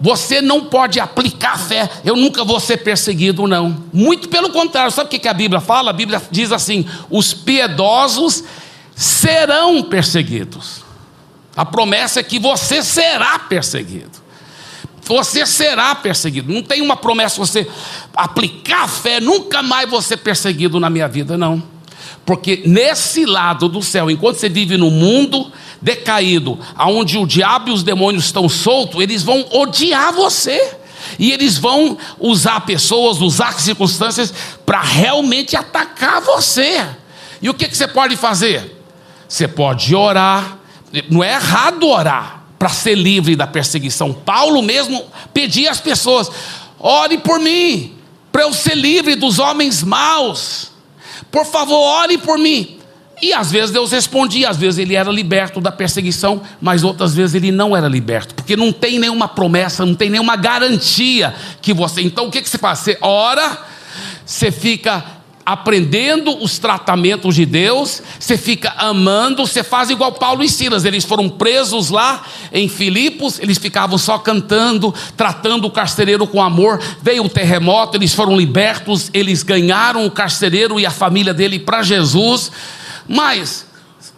[0.00, 3.84] você não pode aplicar fé, eu nunca vou ser perseguido, não.
[3.92, 5.90] Muito pelo contrário, sabe o que a Bíblia fala?
[5.90, 8.42] A Bíblia diz assim: os piedosos
[8.96, 10.82] serão perseguidos.
[11.54, 14.20] A promessa é que você será perseguido.
[15.02, 16.52] Você será perseguido.
[16.52, 17.68] Não tem uma promessa você
[18.14, 21.62] aplicar fé, nunca mais vou ser perseguido na minha vida, não.
[22.24, 27.72] Porque nesse lado do céu, enquanto você vive no mundo decaído, aonde o diabo e
[27.72, 30.76] os demônios estão soltos, eles vão odiar você.
[31.18, 34.32] E eles vão usar pessoas, usar circunstâncias
[34.64, 36.86] para realmente atacar você.
[37.42, 38.76] E o que, que você pode fazer?
[39.28, 40.58] Você pode orar,
[41.08, 44.12] não é errado orar para ser livre da perseguição.
[44.12, 46.30] Paulo mesmo pedia às pessoas:
[46.78, 47.96] ore por mim,
[48.30, 50.70] para eu ser livre dos homens maus.
[51.30, 52.79] Por favor, ore por mim.
[53.22, 57.34] E às vezes Deus respondia, às vezes ele era liberto da perseguição, mas outras vezes
[57.34, 62.00] ele não era liberto, porque não tem nenhuma promessa, não tem nenhuma garantia que você.
[62.00, 62.78] Então o que, que você faz?
[62.78, 63.58] Você ora,
[64.24, 70.48] você fica aprendendo os tratamentos de Deus, você fica amando, você faz igual Paulo e
[70.48, 76.40] Silas, eles foram presos lá em Filipos, eles ficavam só cantando, tratando o carcereiro com
[76.40, 76.80] amor.
[77.02, 81.82] Veio o terremoto, eles foram libertos, eles ganharam o carcereiro e a família dele para
[81.82, 82.52] Jesus.
[83.08, 83.66] Mas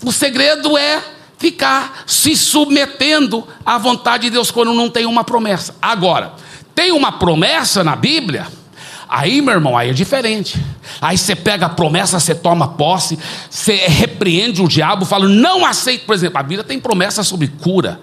[0.05, 1.03] o segredo é
[1.39, 5.75] ficar se submetendo à vontade de Deus quando não tem uma promessa.
[5.81, 6.35] Agora,
[6.75, 8.47] tem uma promessa na Bíblia
[9.15, 10.59] Aí, meu irmão, aí é diferente.
[10.99, 13.19] Aí você pega a promessa, você toma posse,
[13.51, 16.07] você repreende o diabo, fala, não aceito.
[16.07, 18.01] Por exemplo, a Bíblia tem promessa sobre cura.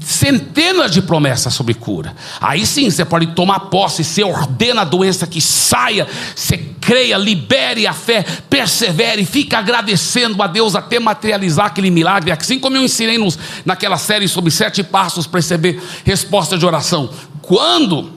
[0.00, 2.14] Centenas de promessas sobre cura.
[2.40, 7.84] Aí sim você pode tomar posse, você ordena a doença que saia, você creia, libere
[7.86, 12.30] a fé, persevere, fica agradecendo a Deus até materializar aquele milagre.
[12.30, 17.10] Assim como eu ensinei nos, naquela série sobre sete passos para receber resposta de oração.
[17.42, 18.12] Quando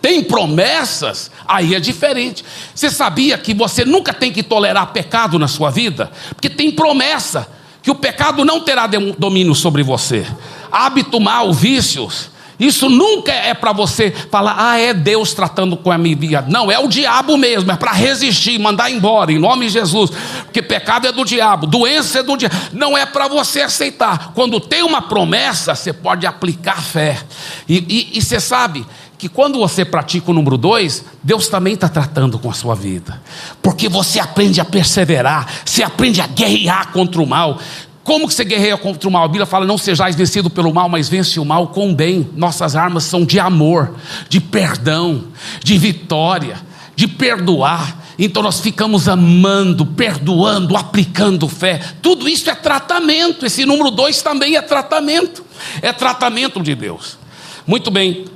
[0.00, 2.44] tem promessas, aí é diferente.
[2.72, 6.12] Você sabia que você nunca tem que tolerar pecado na sua vida?
[6.28, 7.48] Porque tem promessa
[7.82, 10.26] que o pecado não terá domínio sobre você.
[10.74, 12.34] Hábito mal, vícios.
[12.58, 16.44] Isso nunca é para você falar, ah, é Deus tratando com a minha vida.
[16.48, 20.10] Não, é o diabo mesmo, é para resistir, mandar embora, em nome de Jesus.
[20.44, 22.54] Porque pecado é do diabo, doença é do diabo.
[22.72, 24.32] Não é para você aceitar.
[24.34, 27.20] Quando tem uma promessa, você pode aplicar fé.
[27.68, 27.78] E,
[28.14, 32.38] e, e você sabe, que quando você pratica o número dois, Deus também está tratando
[32.38, 33.22] com a sua vida,
[33.62, 37.58] porque você aprende a perseverar, você aprende a guerrear contra o mal.
[38.04, 39.24] Como que você guerreia contra o mal?
[39.24, 42.30] A Bíblia fala: não sejais vencido pelo mal, mas vence o mal com o bem.
[42.36, 43.96] Nossas armas são de amor,
[44.28, 45.24] de perdão,
[45.62, 46.58] de vitória,
[46.94, 48.04] de perdoar.
[48.16, 51.80] Então nós ficamos amando, perdoando, aplicando fé.
[52.00, 53.44] Tudo isso é tratamento.
[53.44, 55.42] Esse número dois também é tratamento.
[55.82, 57.18] É tratamento de Deus.
[57.66, 58.26] Muito bem,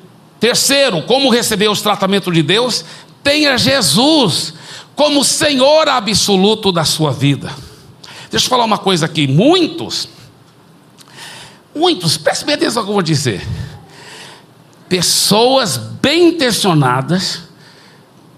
[0.41, 2.85] Terceiro, como receber os tratamentos de Deus?
[3.23, 4.55] Tenha Jesus
[4.95, 7.53] como Senhor absoluto da sua vida.
[8.31, 9.27] Deixa eu falar uma coisa aqui.
[9.27, 10.09] Muitos,
[11.75, 13.47] muitos, preste bem atenção no que eu vou dizer.
[14.89, 17.43] Pessoas bem intencionadas,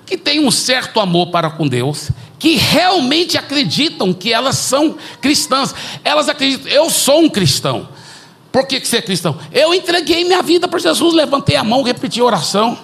[0.07, 5.75] que têm um certo amor para com Deus, que realmente acreditam que elas são cristãs.
[6.03, 7.89] Elas acreditam, eu sou um cristão.
[8.51, 9.39] Por que, que você é cristão?
[9.53, 12.77] Eu entreguei minha vida para Jesus, levantei a mão, repeti a oração.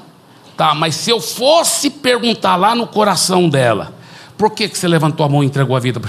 [0.57, 3.95] Tá, mas se eu fosse perguntar lá no coração dela,
[4.38, 6.01] por que, que você levantou a mão e entregou a vida?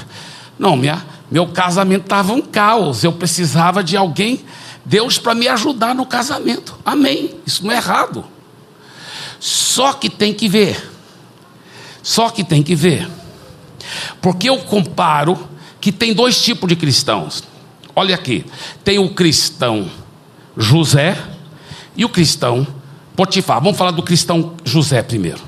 [0.58, 4.44] Não, minha, meu casamento estava um caos, eu precisava de alguém,
[4.84, 6.78] Deus, para me ajudar no casamento.
[6.86, 7.36] Amém.
[7.46, 8.26] Isso não é errado.
[9.40, 10.92] Só que tem que ver.
[12.02, 13.08] Só que tem que ver.
[14.22, 15.38] Porque eu comparo
[15.80, 17.44] que tem dois tipos de cristãos.
[17.96, 18.46] Olha aqui,
[18.84, 19.90] tem o cristão
[20.56, 21.18] José
[21.96, 22.66] e o cristão
[23.16, 23.60] Potifar.
[23.60, 25.42] Vamos falar do cristão José primeiro.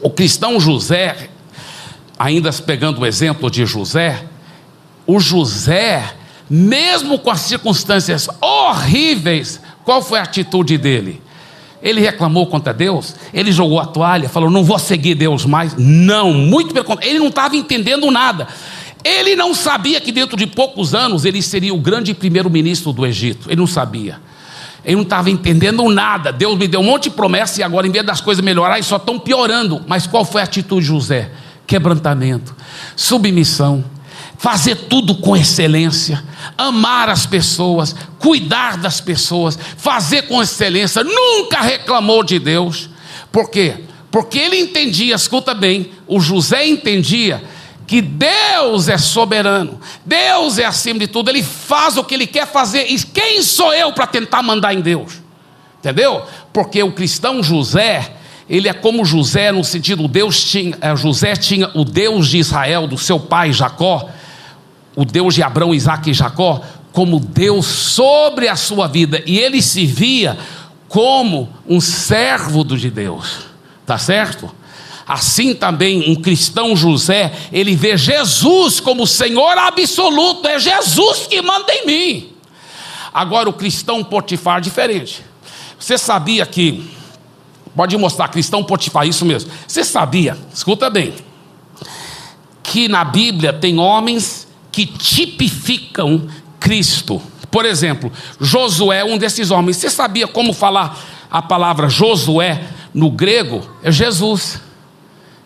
[0.00, 1.30] O cristão José,
[2.18, 4.24] ainda pegando o exemplo de José,
[5.06, 6.14] o José,
[6.48, 11.22] mesmo com as circunstâncias horríveis Qual foi a atitude dele?
[11.80, 13.14] Ele reclamou contra Deus?
[13.32, 15.76] Ele jogou a toalha, falou: Não vou seguir Deus mais?
[15.76, 17.12] Não, muito pelo contrário.
[17.12, 18.48] Ele não estava entendendo nada.
[19.04, 23.48] Ele não sabia que dentro de poucos anos ele seria o grande primeiro-ministro do Egito.
[23.48, 24.18] Ele não sabia.
[24.84, 26.32] Ele não estava entendendo nada.
[26.32, 28.96] Deus me deu um monte de promessas e agora, em vez das coisas melhorarem, só
[28.96, 29.80] estão piorando.
[29.86, 31.30] Mas qual foi a atitude de José?
[31.66, 32.54] Quebrantamento,
[32.94, 33.84] submissão,
[34.38, 36.22] fazer tudo com excelência,
[36.56, 42.88] amar as pessoas, cuidar das pessoas, fazer com excelência, nunca reclamou de Deus.
[43.32, 43.84] Por quê?
[44.10, 47.42] Porque ele entendia, escuta bem, o José entendia
[47.86, 52.46] que Deus é soberano, Deus é acima de tudo, Ele faz o que Ele quer
[52.46, 55.22] fazer, e quem sou eu para tentar mandar em Deus?
[55.78, 56.22] Entendeu?
[56.52, 58.16] Porque o cristão José,
[58.48, 62.86] ele é como José no sentido Deus tinha, eh, José tinha o Deus de Israel,
[62.86, 64.08] do seu pai Jacó,
[64.94, 69.60] o Deus de Abraão, Isaac e Jacó, como Deus sobre a sua vida, e ele
[69.60, 70.38] se via
[70.88, 73.40] como um servo de Deus,
[73.84, 74.50] tá certo?
[75.06, 81.72] Assim também um cristão José, ele vê Jesus como Senhor absoluto, é Jesus que manda
[81.72, 82.32] em mim.
[83.12, 85.22] Agora o cristão Potifar diferente.
[85.78, 86.90] Você sabia que
[87.76, 89.50] pode mostrar cristão Potifar isso mesmo.
[89.66, 90.36] Você sabia?
[90.52, 91.14] Escuta bem.
[92.62, 96.26] Que na Bíblia tem homens que tipificam
[96.58, 97.22] Cristo.
[97.50, 98.10] Por exemplo,
[98.40, 99.76] Josué, um desses homens.
[99.76, 100.98] Você sabia como falar
[101.30, 103.68] a palavra Josué no grego?
[103.82, 104.60] É Jesus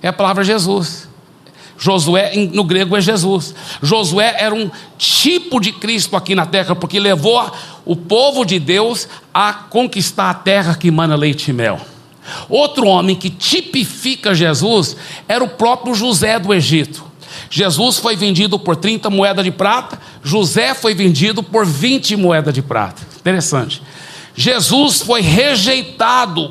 [0.02, 1.08] é a palavra Jesus.
[1.78, 3.54] Josué no grego é Jesus.
[3.82, 7.50] Josué era um tipo de Cristo aqui na terra, porque levou
[7.84, 11.80] o povo de Deus a conquistar a terra que mana leite e mel.
[12.48, 17.04] Outro homem que tipifica Jesus era o próprio José do Egito.
[17.48, 22.62] Jesus foi vendido por 30 moedas de prata, José foi vendido por 20 moedas de
[22.62, 23.02] prata.
[23.18, 23.82] Interessante.
[24.36, 26.50] Jesus foi rejeitado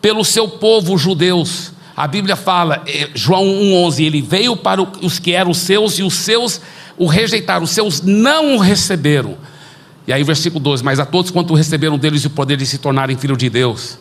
[0.00, 5.32] pelo seu povo judeus a Bíblia fala, eh, João 1,11, ele veio para os que
[5.32, 6.60] eram seus e os seus
[6.98, 9.38] o rejeitaram, os seus não o receberam.
[10.06, 13.16] E aí, versículo 12: Mas a todos quanto receberam deles o poder de se tornarem
[13.16, 13.98] filhos de Deus.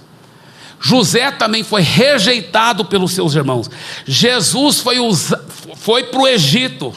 [0.80, 3.70] José também foi rejeitado pelos seus irmãos.
[4.06, 4.98] Jesus foi,
[5.76, 6.94] foi para o Egito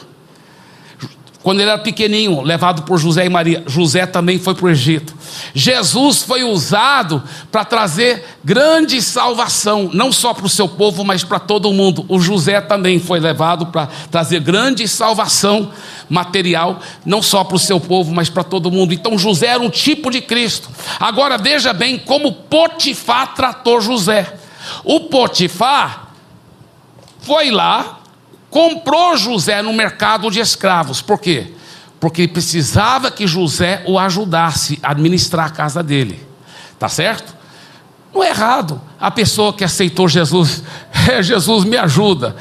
[1.41, 3.63] quando ele era pequenininho, levado por José e Maria.
[3.65, 5.15] José também foi para o Egito.
[5.53, 11.39] Jesus foi usado para trazer grande salvação, não só para o seu povo, mas para
[11.39, 12.05] todo mundo.
[12.09, 15.71] O José também foi levado para trazer grande salvação
[16.09, 18.93] material, não só para o seu povo, mas para todo mundo.
[18.93, 20.69] Então José era um tipo de Cristo.
[20.99, 24.33] Agora veja bem como Potifar tratou José.
[24.83, 26.09] O Potifar
[27.21, 27.98] foi lá,
[28.49, 31.01] comprou José no mercado de escravos.
[31.01, 31.53] Por quê?
[31.99, 36.25] Porque ele precisava que José o ajudasse a administrar a casa dele.
[36.77, 37.35] Tá certo?
[38.13, 38.81] Não é errado.
[38.99, 40.63] A pessoa que aceitou Jesus,
[41.09, 42.35] é, Jesus me ajuda.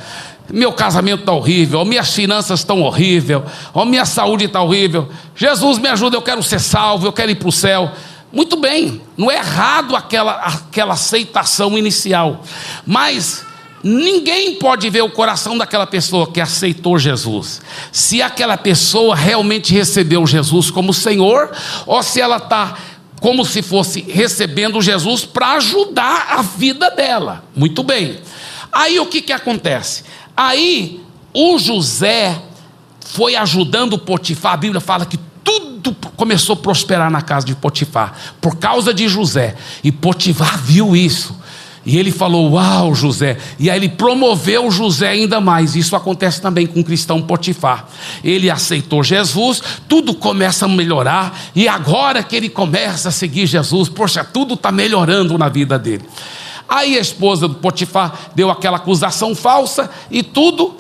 [0.51, 3.43] Meu casamento está horrível, minhas finanças estão horríveis,
[3.87, 5.07] minha saúde está horrível.
[5.37, 7.93] Jesus me ajuda, eu quero ser salvo, eu quero ir para o céu.
[8.33, 12.43] Muito bem, não é errado aquela, aquela aceitação inicial,
[12.87, 13.45] mas
[13.83, 17.61] Ninguém pode ver o coração daquela pessoa que aceitou Jesus,
[17.93, 21.51] se aquela pessoa realmente recebeu Jesus como Senhor,
[21.87, 22.77] ou se ela está
[23.21, 27.45] como se fosse recebendo Jesus para ajudar a vida dela.
[27.55, 28.19] Muito bem.
[28.73, 30.05] Aí o que, que acontece?
[30.37, 31.01] Aí
[31.33, 32.41] o José
[33.01, 38.15] foi ajudando Potifar, a Bíblia fala que tudo começou a prosperar na casa de Potifar,
[38.41, 41.35] por causa de José, e Potifar viu isso.
[41.89, 43.39] E ele falou: Uau, José.
[43.59, 45.75] E aí ele promoveu José ainda mais.
[45.75, 47.89] Isso acontece também com o cristão Potifar.
[48.23, 51.35] Ele aceitou Jesus, tudo começa a melhorar.
[51.57, 56.05] E agora que ele começa a seguir Jesus, poxa, tudo está melhorando na vida dele.
[56.69, 60.77] Aí a esposa do Potifar deu aquela acusação falsa e tudo.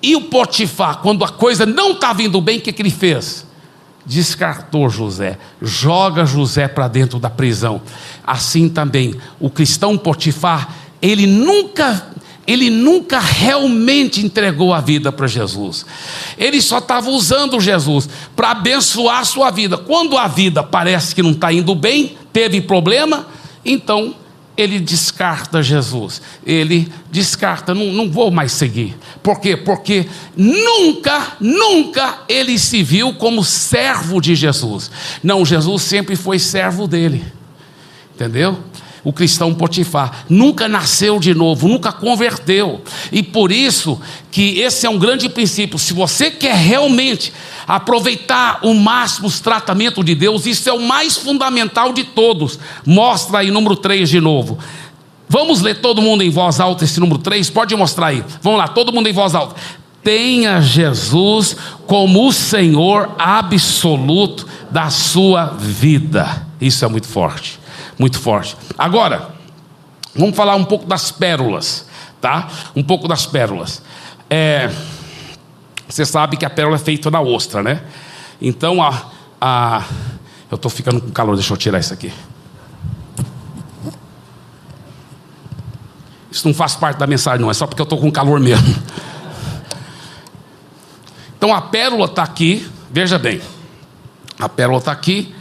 [0.00, 3.44] E o Potifar, quando a coisa não está vindo bem, o que, que ele fez?
[4.08, 7.82] Descartou José, joga José para dentro da prisão.
[8.26, 12.08] Assim também, o cristão Potifar, ele nunca
[12.46, 15.84] ele nunca realmente entregou a vida para Jesus.
[16.38, 19.76] Ele só estava usando Jesus para abençoar a sua vida.
[19.76, 23.26] Quando a vida parece que não está indo bem, teve problema,
[23.62, 24.14] então
[24.58, 26.20] ele descarta Jesus.
[26.44, 28.96] Ele descarta, não, não vou mais seguir.
[29.22, 29.56] Por quê?
[29.56, 34.90] Porque nunca, nunca ele se viu como servo de Jesus.
[35.22, 37.24] Não, Jesus sempre foi servo dele.
[38.16, 38.58] Entendeu?
[39.04, 40.24] O cristão Potifar.
[40.28, 42.82] Nunca nasceu de novo, nunca converteu.
[43.12, 45.78] E por isso que esse é um grande princípio.
[45.78, 47.32] Se você quer realmente
[47.66, 52.58] aproveitar o máximo os tratamentos de Deus, isso é o mais fundamental de todos.
[52.84, 54.58] Mostra aí número 3 de novo.
[55.28, 57.50] Vamos ler todo mundo em voz alta esse número 3?
[57.50, 58.24] Pode mostrar aí.
[58.42, 59.56] Vamos lá, todo mundo em voz alta.
[60.02, 61.54] Tenha Jesus
[61.86, 66.46] como o Senhor absoluto da sua vida.
[66.58, 67.60] Isso é muito forte,
[67.98, 68.56] muito forte.
[68.76, 69.30] Agora,
[70.14, 71.86] vamos falar um pouco das pérolas,
[72.20, 72.48] tá?
[72.74, 73.82] Um pouco das pérolas.
[74.30, 74.70] É,
[75.88, 77.82] você sabe que a pérola é feita na ostra, né?
[78.40, 79.84] Então, a, a
[80.50, 82.12] eu estou ficando com calor, deixa eu tirar isso aqui.
[86.30, 88.82] Isso não faz parte da mensagem, não, é só porque eu estou com calor mesmo.
[91.36, 93.40] Então a pérola está aqui, veja bem,
[94.38, 95.34] a pérola está aqui,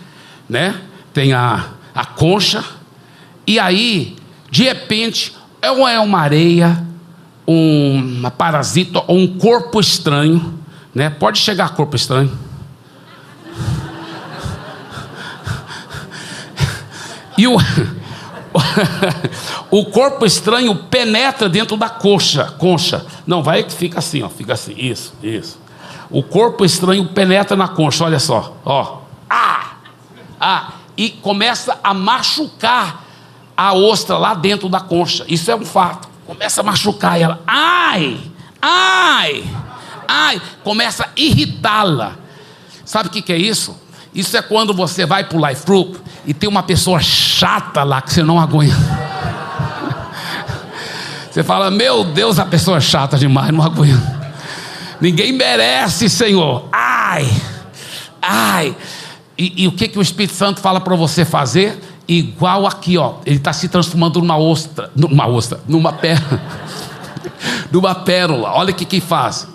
[0.47, 0.79] né?
[1.13, 2.63] Tem a, a concha,
[3.47, 4.15] e aí,
[4.51, 6.85] de repente, é uma areia,
[7.47, 10.59] um, parasita ou um corpo estranho,
[10.93, 11.09] né?
[11.09, 12.37] Pode chegar corpo estranho.
[17.35, 17.57] E o,
[19.71, 23.03] o corpo estranho penetra dentro da coxa, concha.
[23.25, 24.75] Não, vai que fica assim, ó, fica assim.
[24.77, 25.59] Isso, isso.
[26.11, 28.99] O corpo estranho penetra na concha, olha só, ó.
[29.27, 29.77] Ah!
[30.39, 30.73] Ah!
[30.97, 33.03] E começa a machucar
[33.55, 35.23] a ostra lá dentro da concha.
[35.27, 36.07] Isso é um fato.
[36.25, 37.41] Começa a machucar ela.
[37.45, 38.19] Ai!
[38.61, 39.43] Ai!
[40.07, 40.41] Ai!
[40.63, 42.15] Começa a irritá-la.
[42.83, 43.77] Sabe o que, que é isso?
[44.13, 48.01] Isso é quando você vai para o Life Group e tem uma pessoa chata lá
[48.01, 48.75] que você não aguenta.
[51.31, 54.01] Você fala, meu Deus, a pessoa é chata demais, não aguento.
[54.99, 56.67] Ninguém merece, Senhor.
[56.71, 57.29] Ai,
[58.19, 58.75] ai.
[59.37, 61.79] E, e o que, que o Espírito Santo fala para você fazer?
[62.07, 63.15] Igual aqui, ó.
[63.25, 66.41] Ele está se transformando numa ostra, numa ostra, numa pérola,
[67.71, 68.51] numa pérola.
[68.53, 69.47] Olha o que que faz.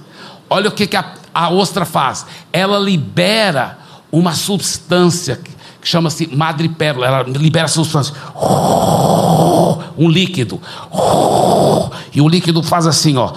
[0.49, 2.27] Olha o que que a, a ostra faz.
[2.53, 3.79] Ela libera
[4.13, 5.51] uma substância que
[5.83, 7.07] chama-se madrepérola.
[7.07, 8.15] Ela libera substância,
[9.99, 10.61] um líquido.
[12.15, 13.33] E o líquido faz assim, ó.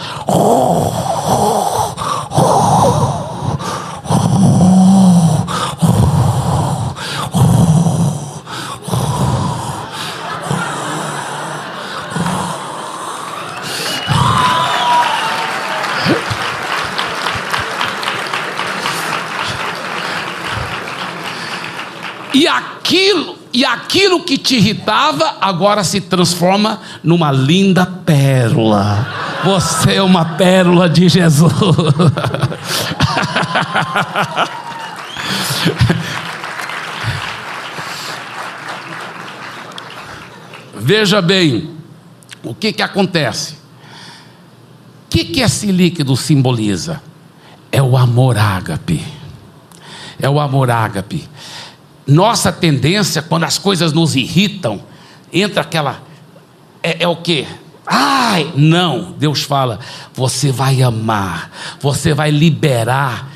[22.36, 23.64] E aquilo, e
[23.96, 29.08] aquilo que te irritava agora se transforma numa linda pérola.
[29.46, 31.54] Você é uma pérola de Jesus.
[40.76, 41.70] Veja bem,
[42.43, 43.54] o que que acontece?
[43.54, 43.58] O
[45.10, 47.02] que que esse líquido simboliza?
[47.72, 49.02] É o amor ágape.
[50.20, 51.30] É o amor ágape
[52.08, 54.82] nossa tendência, quando as coisas nos irritam,
[55.32, 56.03] entra aquela.
[56.82, 57.47] É, é o que?
[57.86, 59.14] Ai, não.
[59.18, 59.80] Deus fala:
[60.14, 63.34] você vai amar, você vai liberar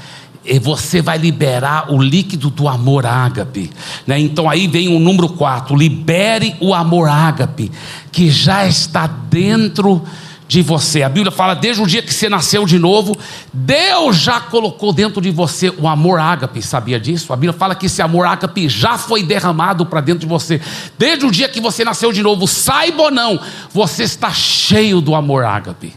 [0.62, 3.70] você vai liberar o líquido do amor ágape.
[4.08, 4.20] Né?
[4.20, 7.72] Então aí vem o número 4: libere o amor ágape,
[8.12, 10.02] que já está dentro
[10.50, 11.04] de você.
[11.04, 13.16] A Bíblia fala, desde o dia que você nasceu de novo,
[13.54, 17.32] Deus já colocou dentro de você o amor ágape, sabia disso?
[17.32, 20.60] A Bíblia fala que esse amor ágape já foi derramado para dentro de você.
[20.98, 23.40] Desde o dia que você nasceu de novo, saiba ou não,
[23.72, 25.94] você está cheio do amor ágape.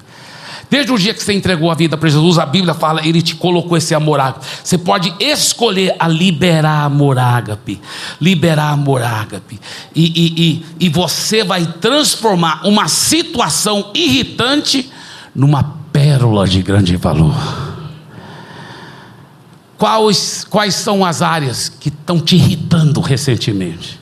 [0.73, 3.35] Desde o dia que você entregou a vida para Jesus, a Bíblia fala, Ele te
[3.35, 4.47] colocou esse amor ágape.
[4.65, 7.79] Você pode escolher a liberar amor ágape,
[8.19, 9.61] liberar amor ágape.
[9.95, 10.43] E, e,
[10.81, 14.91] e, e você vai transformar uma situação irritante
[15.35, 15.63] numa
[15.93, 17.37] pérola de grande valor.
[19.77, 24.01] Quais, quais são as áreas que estão te irritando recentemente?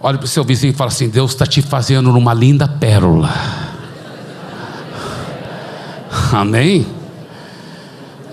[0.00, 3.67] Olhe para o seu vizinho e fala assim: Deus está te fazendo numa linda pérola.
[6.32, 6.86] Amém?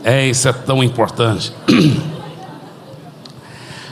[0.03, 1.51] É, isso é tão importante.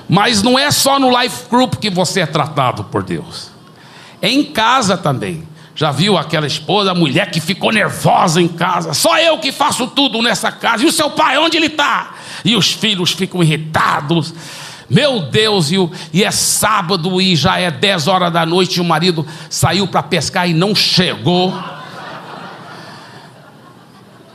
[0.08, 3.49] Mas não é só no life group que você é tratado por Deus.
[4.22, 5.47] É em casa também.
[5.76, 8.93] Já viu aquela esposa, a mulher que ficou nervosa em casa?
[8.93, 10.84] Só eu que faço tudo nessa casa.
[10.84, 12.14] E o seu pai, onde ele está?
[12.45, 14.34] E os filhos ficam irritados.
[14.88, 18.82] Meu Deus, e, o, e é sábado e já é 10 horas da noite e
[18.82, 21.51] o marido saiu para pescar e não chegou.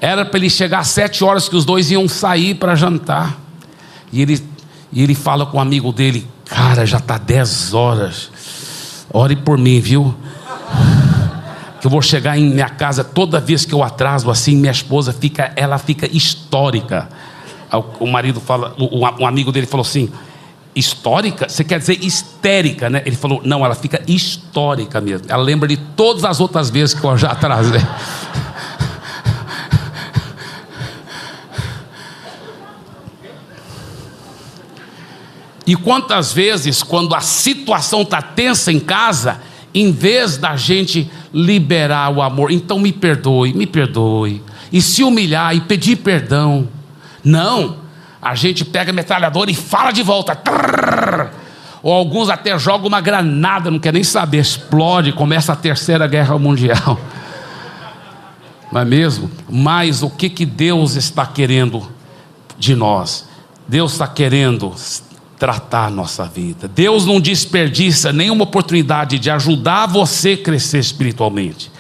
[0.00, 3.38] Era para ele chegar às sete horas que os dois iam sair para jantar.
[4.12, 4.42] E ele,
[4.92, 8.30] e ele fala com o amigo dele: Cara, já está 10 horas.
[9.12, 10.14] Ore por mim, viu?
[11.80, 15.12] Que eu vou chegar em minha casa toda vez que eu atraso assim, minha esposa
[15.12, 17.08] fica, ela fica histórica.
[18.00, 20.10] O marido fala, um amigo dele falou assim:
[20.74, 21.48] histórica?
[21.48, 23.02] Você quer dizer histérica, né?
[23.04, 25.26] Ele falou: não, ela fica histórica mesmo.
[25.28, 27.80] Ela lembra de todas as outras vezes que eu já atrasei.
[35.68, 39.38] E quantas vezes, quando a situação está tensa em casa,
[39.74, 44.42] em vez da gente liberar o amor, então me perdoe, me perdoe,
[44.72, 46.66] e se humilhar e pedir perdão,
[47.22, 47.80] não,
[48.22, 51.28] a gente pega a metralhadora e fala de volta, trrr,
[51.82, 56.38] ou alguns até jogam uma granada, não quer nem saber, explode, começa a terceira guerra
[56.38, 56.98] mundial,
[58.72, 59.30] não é mesmo?
[59.46, 61.86] Mas o que, que Deus está querendo
[62.58, 63.28] de nós?
[63.68, 64.74] Deus está querendo
[65.38, 66.66] tratar a nossa vida.
[66.66, 71.70] Deus não desperdiça nenhuma oportunidade de ajudar você a crescer espiritualmente.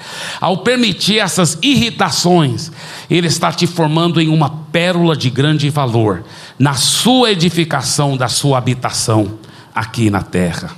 [0.40, 2.70] Ao permitir essas irritações,
[3.10, 6.24] Ele está te formando em uma pérola de grande valor
[6.58, 9.38] na sua edificação da sua habitação
[9.74, 10.70] aqui na terra.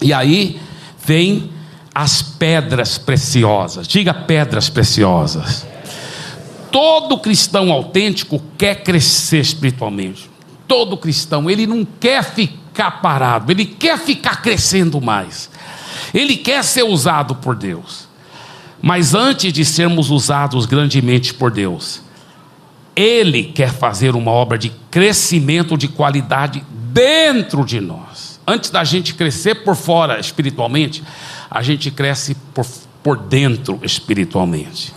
[0.00, 0.60] E aí
[1.06, 1.50] vem
[1.94, 3.86] as pedras preciosas.
[3.86, 5.64] Diga pedras preciosas.
[6.72, 10.31] Todo cristão autêntico quer crescer espiritualmente
[10.66, 15.50] todo cristão, ele não quer ficar parado, ele quer ficar crescendo mais,
[16.12, 18.12] ele quer ser usado por Deus.
[18.82, 22.02] Mas antes de sermos usados grandemente por Deus,
[22.96, 28.40] Ele quer fazer uma obra de crescimento de qualidade dentro de nós.
[28.44, 31.00] Antes da gente crescer por fora espiritualmente,
[31.48, 32.66] a gente cresce por,
[33.04, 34.92] por dentro espiritualmente.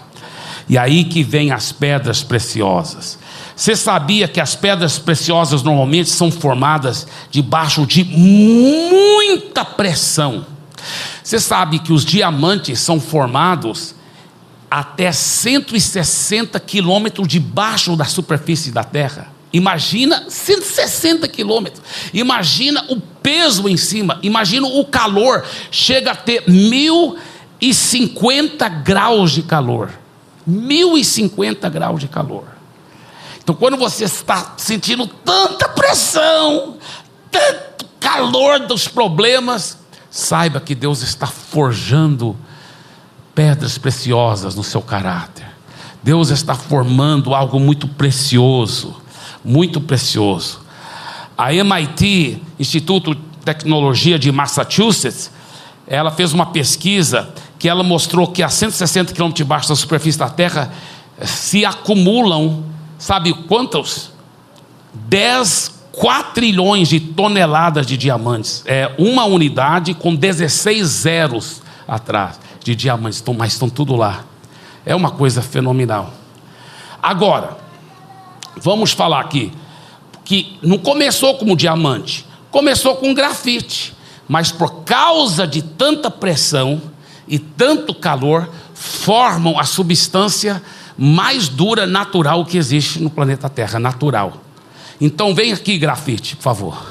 [0.67, 3.19] E aí que vem as pedras preciosas.
[3.55, 10.43] Você sabia que as pedras preciosas normalmente são formadas debaixo de muita pressão?
[11.23, 13.95] Você sabe que os diamantes são formados
[14.69, 19.33] até 160 quilômetros debaixo da superfície da Terra.
[19.53, 21.81] Imagina 160 quilômetros.
[22.13, 24.19] Imagina o peso em cima.
[24.21, 25.45] Imagina o calor.
[25.71, 30.04] Chega a ter 1050 graus de calor.
[30.45, 32.45] 1050 graus de calor.
[33.43, 36.77] Então, quando você está sentindo tanta pressão,
[37.29, 39.77] tanto calor dos problemas,
[40.09, 42.35] saiba que Deus está forjando
[43.35, 45.45] pedras preciosas no seu caráter.
[46.01, 48.95] Deus está formando algo muito precioso,
[49.43, 50.61] muito precioso.
[51.37, 55.29] A MIT, Instituto de Tecnologia de Massachusetts,
[55.85, 57.33] ela fez uma pesquisa
[57.65, 60.71] que ela mostrou que a 160 quilômetros debaixo da superfície da Terra
[61.23, 62.63] se acumulam
[62.99, 64.11] Sabe quantos?
[64.93, 68.61] 10 quatrilhões de toneladas de diamantes.
[68.67, 74.25] É uma unidade com 16 zeros atrás de diamantes, mas estão tudo lá.
[74.85, 76.13] É uma coisa fenomenal.
[77.01, 77.57] Agora,
[78.57, 79.51] vamos falar aqui
[80.23, 83.91] que não começou como diamante, começou com grafite,
[84.27, 86.93] mas por causa de tanta pressão
[87.27, 90.61] e tanto calor, formam a substância
[90.97, 94.41] mais dura natural que existe no planeta Terra, natural.
[94.99, 96.85] Então vem aqui grafite, por favor.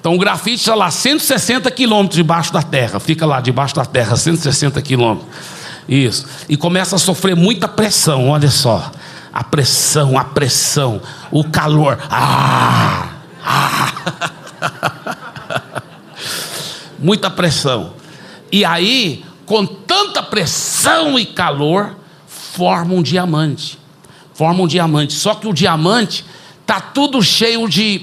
[0.00, 4.16] Então o grafite está lá 160 quilômetros debaixo da terra, fica lá debaixo da terra,
[4.16, 5.28] 160 quilômetros.
[5.88, 6.26] Isso.
[6.48, 8.92] E começa a sofrer muita pressão, olha só.
[9.32, 11.00] A pressão, a pressão,
[11.30, 11.98] o calor.
[12.10, 13.08] Ah!
[13.44, 15.14] ah.
[16.98, 17.92] muita pressão.
[18.50, 21.96] E aí com tanta pressão e calor,
[22.26, 23.78] forma um diamante.
[24.34, 25.14] Forma um diamante.
[25.14, 26.22] Só que o diamante
[26.66, 28.02] tá tudo cheio de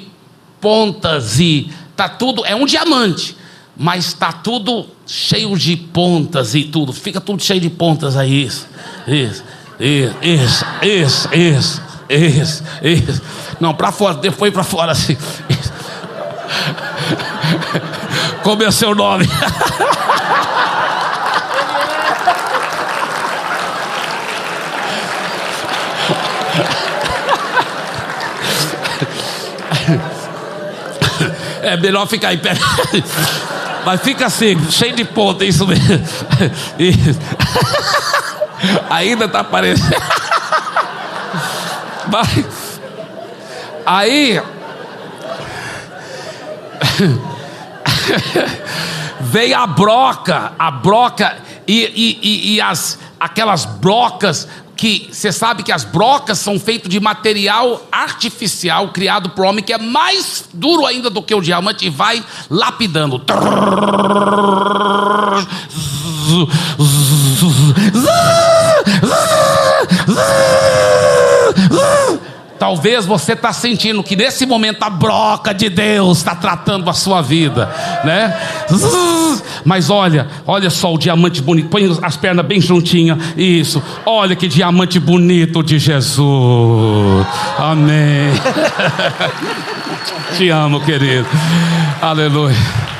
[0.60, 3.38] pontas e tá tudo é um diamante,
[3.78, 6.92] mas tá tudo cheio de pontas e tudo.
[6.92, 8.68] Fica tudo cheio de pontas aí isso.
[9.08, 9.44] Isso.
[9.80, 13.22] Isso, isso, isso, isso, isso, isso.
[13.60, 15.16] Não, para fora, depois para fora assim.
[18.46, 19.28] Como é seu nome?
[31.64, 32.54] É melhor ficar em pé.
[33.84, 36.06] Mas fica assim, cheio de ponta, isso mesmo.
[36.78, 37.20] Isso.
[38.92, 39.96] Ainda está aparecendo.
[42.08, 42.80] Mas,
[43.88, 44.40] aí.
[49.22, 51.38] Veio a broca, a broca
[51.68, 56.90] e, e, e, e as, aquelas brocas que você sabe que as brocas são feitas
[56.90, 61.86] de material artificial criado por homem que é mais duro ainda do que o diamante
[61.86, 63.22] e vai lapidando.
[72.58, 77.22] Talvez você está sentindo que nesse momento a broca de Deus está tratando a sua
[77.22, 77.70] vida,
[78.04, 78.34] né?
[79.66, 81.70] Mas olha, olha só o diamante bonito.
[81.70, 83.18] Põe as pernas bem juntinhas.
[83.36, 83.82] Isso.
[84.06, 87.26] Olha que diamante bonito de Jesus.
[87.58, 88.32] Amém.
[90.38, 91.28] Te amo, querido.
[92.02, 92.95] Aleluia.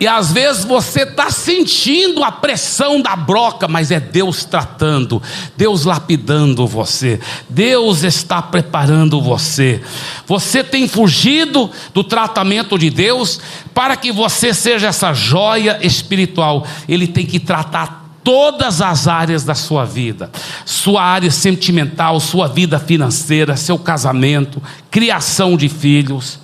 [0.00, 5.22] E às vezes você está sentindo a pressão da broca, mas é Deus tratando,
[5.58, 7.20] Deus lapidando você,
[7.50, 9.82] Deus está preparando você.
[10.26, 13.40] Você tem fugido do tratamento de Deus
[13.74, 16.66] para que você seja essa joia espiritual.
[16.88, 20.30] Ele tem que tratar todas as áreas da sua vida,
[20.64, 26.38] sua área sentimental, sua vida financeira, seu casamento, criação de filhos.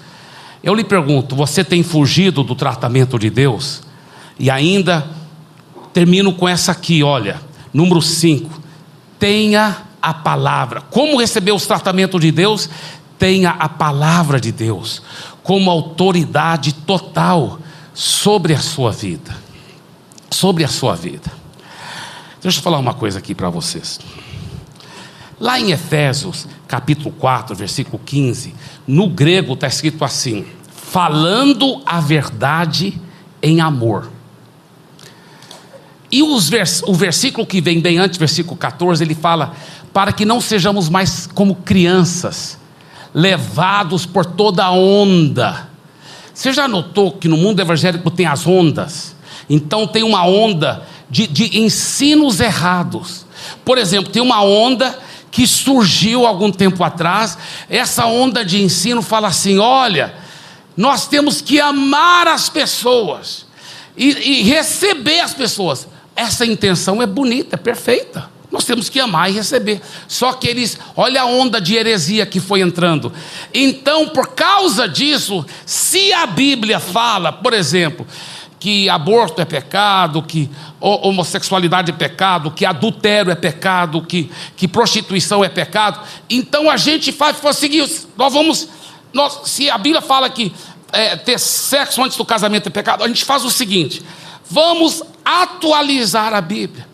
[0.62, 3.82] Eu lhe pergunto: você tem fugido do tratamento de Deus?
[4.38, 5.08] E ainda
[5.92, 7.40] termino com essa aqui, olha,
[7.72, 8.60] número 5.
[9.18, 10.82] Tenha a palavra.
[10.82, 12.68] Como receber os tratamentos de Deus?
[13.18, 15.02] Tenha a palavra de Deus
[15.42, 17.58] como autoridade total
[17.94, 19.34] sobre a sua vida.
[20.30, 21.32] Sobre a sua vida.
[22.42, 24.00] Deixa eu falar uma coisa aqui para vocês.
[25.38, 28.54] Lá em Efésios, capítulo 4, versículo 15,
[28.86, 32.98] no grego está escrito assim: falando a verdade
[33.42, 34.10] em amor.
[36.10, 39.54] E vers, o versículo que vem bem antes, versículo 14, ele fala:
[39.92, 42.58] para que não sejamos mais como crianças,
[43.14, 45.68] levados por toda a onda.
[46.32, 49.14] Você já notou que no mundo evangélico tem as ondas?
[49.50, 53.26] Então tem uma onda de, de ensinos errados.
[53.64, 54.98] Por exemplo, tem uma onda
[55.36, 57.36] que surgiu algum tempo atrás.
[57.68, 60.14] Essa onda de ensino fala assim: olha,
[60.74, 63.44] nós temos que amar as pessoas
[63.94, 65.86] e, e receber as pessoas.
[66.16, 68.30] Essa intenção é bonita, é perfeita.
[68.50, 69.82] Nós temos que amar e receber.
[70.08, 73.12] Só que eles, olha a onda de heresia que foi entrando.
[73.52, 78.06] Então, por causa disso, se a Bíblia fala, por exemplo,
[78.66, 80.50] que aborto é pecado, que
[80.80, 86.00] homossexualidade é pecado, que adultério é pecado, que, que prostituição é pecado.
[86.28, 88.68] Então a gente faz, o seguinte: nós vamos,
[89.12, 90.52] nós, se a Bíblia fala que
[90.92, 94.02] é, ter sexo antes do casamento é pecado, a gente faz o seguinte:
[94.50, 96.88] vamos atualizar a Bíblia,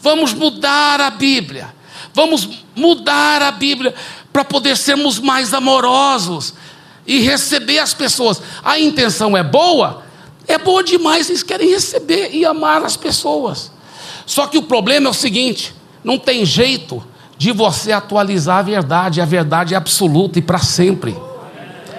[0.00, 1.68] vamos mudar a Bíblia,
[2.14, 3.94] vamos mudar a Bíblia
[4.32, 6.54] para poder sermos mais amorosos
[7.06, 8.40] e receber as pessoas.
[8.64, 10.08] A intenção é boa
[10.52, 13.70] é boa demais, eles querem receber e amar as pessoas.
[14.26, 15.74] Só que o problema é o seguinte:
[16.04, 17.02] não tem jeito
[17.36, 21.16] de você atualizar a verdade, a verdade é absoluta e para sempre.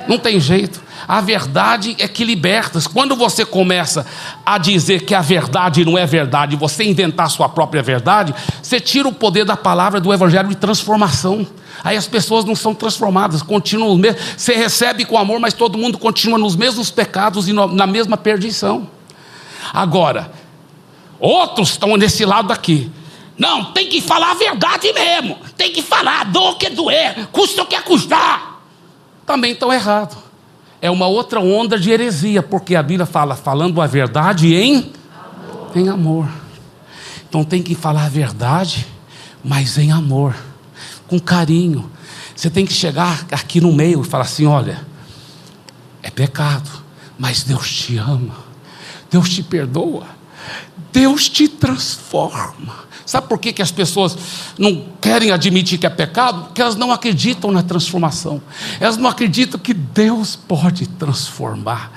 [0.08, 0.82] Não tem jeito.
[1.08, 2.80] A verdade é que liberta.
[2.94, 4.06] Quando você começa
[4.46, 9.08] a dizer que a verdade não é verdade, você inventar sua própria verdade, você tira
[9.08, 11.46] o poder da palavra do evangelho de transformação.
[11.84, 14.00] Aí as pessoas não são transformadas, continuam.
[14.38, 18.88] Você recebe com amor, mas todo mundo continua nos mesmos pecados e na mesma perdição.
[19.74, 20.32] Agora,
[21.20, 22.92] outros estão nesse lado aqui.
[23.38, 25.38] Não, tem que falar a verdade mesmo.
[25.58, 28.62] Tem que falar, dor que doer, custa o que custar.
[29.26, 30.18] Também estão errados.
[30.82, 35.78] É uma outra onda de heresia, porque a Bíblia fala, falando a verdade em amor.
[35.78, 36.28] em amor.
[37.30, 38.88] Então tem que falar a verdade,
[39.44, 40.36] mas em amor
[41.12, 41.92] com carinho.
[42.34, 44.86] Você tem que chegar aqui no meio e falar assim: olha,
[46.02, 46.70] é pecado,
[47.20, 48.36] mas Deus te ama,
[49.12, 50.08] Deus te perdoa,
[50.94, 52.90] Deus te transforma.
[53.12, 54.18] Sabe por que, que as pessoas
[54.58, 56.44] não querem admitir que é pecado?
[56.44, 58.42] Porque elas não acreditam na transformação.
[58.80, 61.92] Elas não acreditam que Deus pode transformar.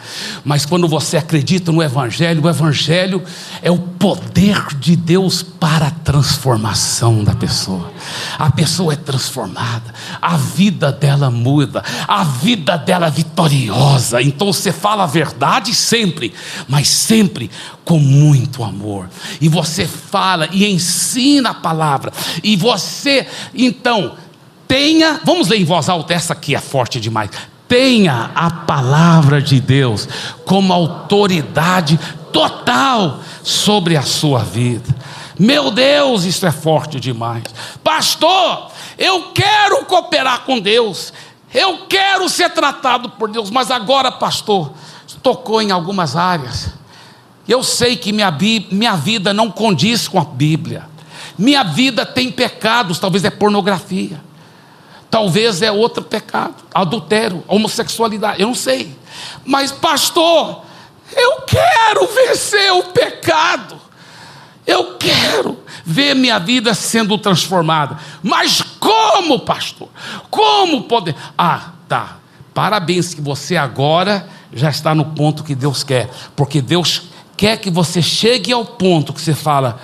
[0.44, 3.22] Mas quando você acredita no Evangelho, o Evangelho
[3.62, 7.92] é o poder de Deus para a transformação da pessoa.
[8.36, 14.20] A pessoa é transformada, a vida dela muda, a vida dela é vitoriosa.
[14.20, 16.34] Então você fala a verdade sempre,
[16.68, 17.52] mas sempre
[17.84, 19.08] com muito amor.
[19.40, 21.03] E você fala e ensina
[21.50, 22.12] a palavra.
[22.42, 24.16] E você, então,
[24.66, 27.30] tenha, vamos ler em voz alta, essa aqui é forte demais.
[27.68, 30.08] Tenha a palavra de Deus
[30.44, 31.98] como autoridade
[32.32, 34.94] total sobre a sua vida.
[35.38, 37.44] Meu Deus, isso é forte demais.
[37.82, 41.12] Pastor, eu quero cooperar com Deus.
[41.52, 44.72] Eu quero ser tratado por Deus, mas agora, pastor,
[45.22, 46.70] tocou em algumas áreas
[47.46, 48.36] Eu sei que minha,
[48.70, 50.93] minha vida não condiz com a Bíblia.
[51.38, 54.20] Minha vida tem pecados, talvez é pornografia.
[55.10, 58.98] Talvez é outro pecado, adultério, homossexualidade, eu não sei.
[59.44, 60.62] Mas, pastor,
[61.16, 63.80] eu quero vencer o pecado.
[64.66, 67.98] Eu quero ver minha vida sendo transformada.
[68.22, 69.88] Mas como, pastor?
[70.30, 71.14] Como poder?
[71.36, 72.16] Ah, tá.
[72.52, 77.02] Parabéns que você agora já está no ponto que Deus quer, porque Deus
[77.36, 79.80] quer que você chegue ao ponto que você fala: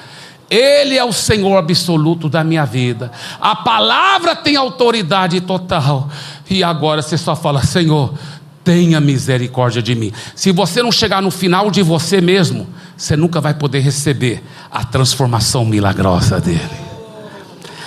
[0.50, 3.12] Ele é o Senhor absoluto da minha vida.
[3.40, 6.10] A palavra tem autoridade total.
[6.50, 8.12] E agora você só fala: Senhor,
[8.64, 10.12] tenha misericórdia de mim.
[10.34, 14.42] Se você não chegar no final de você mesmo, você nunca vai poder receber
[14.72, 16.90] a transformação milagrosa dele.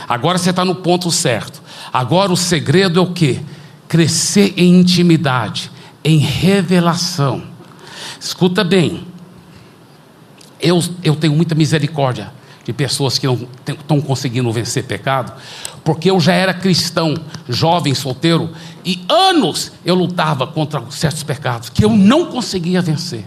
[0.07, 1.61] Agora você está no ponto certo.
[1.91, 3.41] Agora o segredo é o que?
[3.89, 5.69] Crescer em intimidade,
[6.01, 7.43] em revelação.
[8.17, 9.05] Escuta bem,
[10.61, 12.31] eu, eu tenho muita misericórdia
[12.63, 15.33] de pessoas que não estão conseguindo vencer pecado,
[15.83, 17.13] porque eu já era cristão,
[17.47, 18.49] jovem, solteiro,
[18.85, 23.25] e anos eu lutava contra certos pecados que eu não conseguia vencer.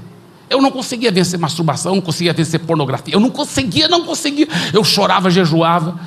[0.48, 4.48] Eu não conseguia vencer masturbação, não conseguia vencer pornografia, eu não conseguia, não conseguia.
[4.72, 5.98] Eu chorava, jejuava,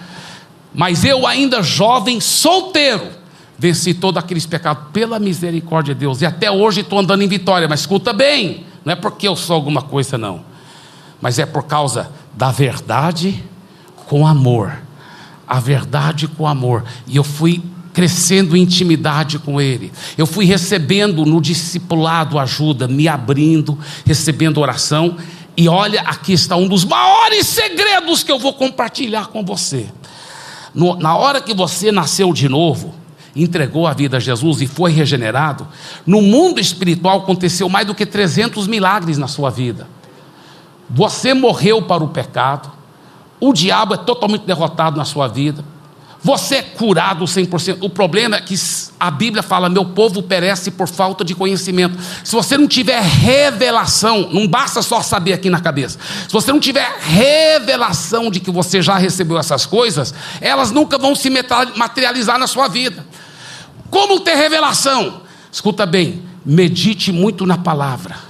[0.73, 3.09] mas eu ainda jovem, solteiro,
[3.57, 7.67] venci todos aqueles pecados pela misericórdia de Deus, e até hoje estou andando em vitória,
[7.67, 10.48] mas escuta bem, não é porque eu sou alguma coisa, não
[11.21, 13.43] mas é por causa da verdade
[14.07, 14.77] com amor.
[15.47, 16.83] A verdade com amor.
[17.07, 17.61] E eu fui
[17.93, 19.91] crescendo intimidade com Ele.
[20.17, 25.17] Eu fui recebendo no discipulado ajuda, me abrindo, recebendo oração.
[25.57, 29.87] E olha, aqui está um dos maiores segredos que eu vou compartilhar com você.
[30.73, 32.93] No, na hora que você nasceu de novo,
[33.35, 35.67] entregou a vida a Jesus e foi regenerado,
[36.05, 39.87] no mundo espiritual aconteceu mais do que 300 milagres na sua vida.
[40.89, 42.71] Você morreu para o pecado,
[43.39, 45.63] o diabo é totalmente derrotado na sua vida,
[46.21, 47.77] você é curado 100%.
[47.79, 48.53] O problema é que
[48.99, 51.97] a Bíblia fala: meu povo perece por falta de conhecimento.
[52.23, 55.97] Se você não tiver revelação, não basta só saber aqui na cabeça.
[56.27, 61.15] Se você não tiver revelação de que você já recebeu essas coisas, elas nunca vão
[61.15, 61.29] se
[61.77, 63.05] materializar na sua vida.
[63.89, 65.21] Como ter revelação?
[65.49, 68.28] Escuta bem, medite muito na palavra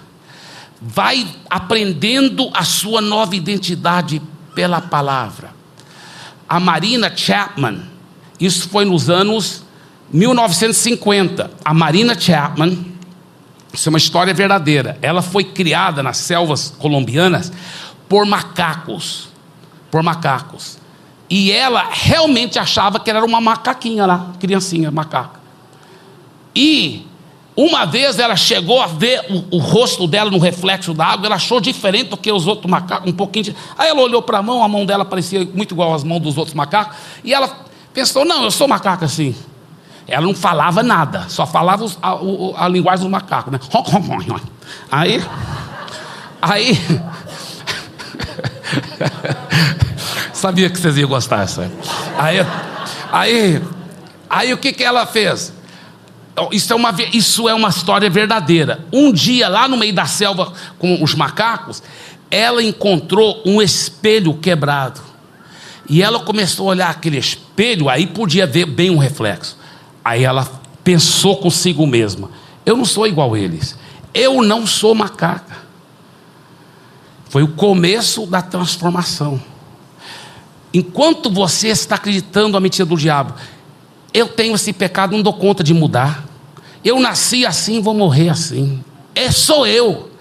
[0.82, 4.22] vai aprendendo a sua nova identidade
[4.56, 5.52] pela palavra.
[6.48, 7.82] A Marina Chapman,
[8.40, 9.64] isso foi nos anos
[10.12, 11.52] 1950.
[11.64, 12.78] A Marina Chapman,
[13.74, 14.98] isso é uma história verdadeira.
[15.02, 17.52] Ela foi criada nas selvas colombianas
[18.08, 19.30] por macacos,
[19.92, 20.80] por macacos.
[21.30, 25.40] E ela realmente achava que ela era uma macaquinha lá, criancinha, macaca.
[26.56, 27.06] E
[27.62, 31.36] uma vez ela chegou a ver o, o, rosto dela no reflexo da água, ela
[31.36, 33.46] achou diferente do que os outros macacos, um pouquinho.
[33.46, 33.56] De...
[33.78, 36.38] Aí ela olhou para a mão, a mão dela parecia muito igual às mãos dos
[36.38, 37.54] outros macacos, e ela
[37.94, 39.36] pensou: não, eu sou macaco assim.
[40.08, 43.60] Ela não falava nada, só falava a, a, a linguagem dos macacos, né?
[44.90, 45.22] Aí,
[46.42, 46.80] aí,
[50.32, 51.70] sabia que vocês iam gostar dessa.
[52.18, 52.38] Aí,
[53.12, 53.62] aí,
[54.30, 55.59] aí o que, que ela fez?
[56.40, 58.86] Então, isso é, uma, isso é uma história verdadeira.
[58.94, 61.84] Um dia, lá no meio da selva com os macacos,
[62.32, 65.02] ela encontrou um espelho quebrado.
[65.90, 69.58] E ela começou a olhar aquele espelho, aí podia ver bem um reflexo.
[70.06, 70.48] Aí ela
[70.82, 72.32] pensou consigo mesma:
[72.66, 73.78] eu não sou igual a eles,
[74.14, 75.58] eu não sou macaca.
[77.28, 79.42] Foi o começo da transformação.
[80.74, 83.34] Enquanto você está acreditando a mentira do diabo,
[84.14, 86.29] eu tenho esse pecado, não dou conta de mudar.
[86.84, 88.84] Eu nasci assim, vou morrer assim.
[89.16, 90.12] É sou eu.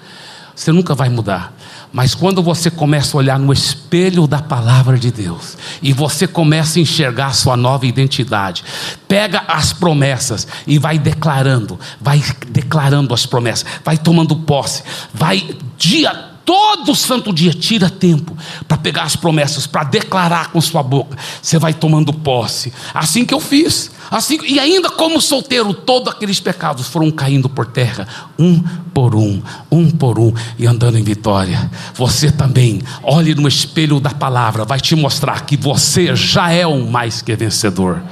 [0.55, 1.53] Você nunca vai mudar.
[1.93, 6.79] Mas quando você começa a olhar no espelho da palavra de Deus e você começa
[6.79, 8.63] a enxergar a sua nova identidade,
[9.07, 14.83] pega as promessas e vai declarando, vai declarando as promessas, vai tomando posse,
[15.15, 18.35] vai dia todo santo dia, tira tempo
[18.67, 21.15] para pegar as promessas, para declarar com sua boca.
[21.43, 22.73] Você vai tomando posse.
[22.95, 23.91] Assim que eu fiz.
[24.11, 28.63] Assim, e ainda como solteiro, todos aqueles pecados foram caindo por terra, um
[28.95, 31.71] por um, um por um, e andando em vitória.
[31.93, 36.89] Você também, olhe no espelho da palavra, vai te mostrar que você já é um
[36.89, 38.03] mais que vencedor.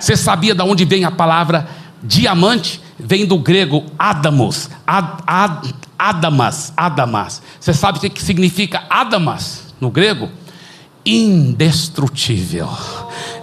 [0.00, 1.68] Você sabia de onde vem a palavra
[2.02, 2.80] diamante?
[2.98, 7.42] Vem do grego Adamos, ad, ad, Adamas, Adamas.
[7.60, 10.30] Você sabe o que significa Adamas no grego?
[11.04, 12.68] Indestrutível.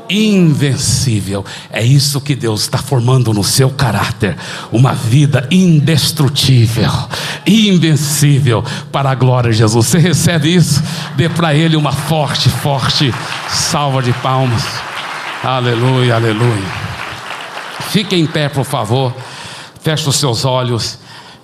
[0.09, 1.45] invencível.
[1.69, 4.37] É isso que Deus está formando no seu caráter,
[4.71, 6.89] uma vida indestrutível,
[7.45, 9.85] invencível para a glória de Jesus.
[9.85, 10.81] Você recebe isso?
[11.15, 13.13] Dê para Ele uma forte, forte
[13.49, 14.63] salva de palmas.
[15.43, 16.87] Aleluia, aleluia.
[17.89, 19.13] Fique em pé, por favor.
[19.81, 20.97] Feche os seus olhos.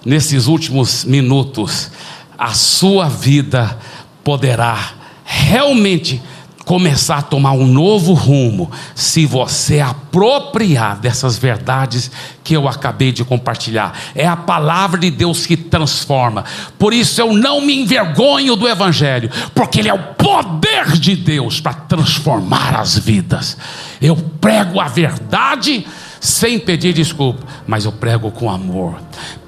[0.06, 1.90] Nesses últimos minutos,
[2.38, 3.78] a sua vida
[4.24, 4.94] poderá
[5.24, 6.22] realmente
[6.66, 12.10] começar a tomar um novo rumo se você apropriar dessas verdades
[12.44, 13.98] que eu acabei de compartilhar.
[14.16, 16.46] É a palavra de Deus que transforma.
[16.78, 21.60] Por isso eu não me envergonho do evangelho, porque ele é o poder de Deus
[21.60, 23.58] para transformar as vidas.
[24.02, 25.86] Eu prego a verdade
[26.20, 28.96] sem pedir desculpa, mas eu prego com amor.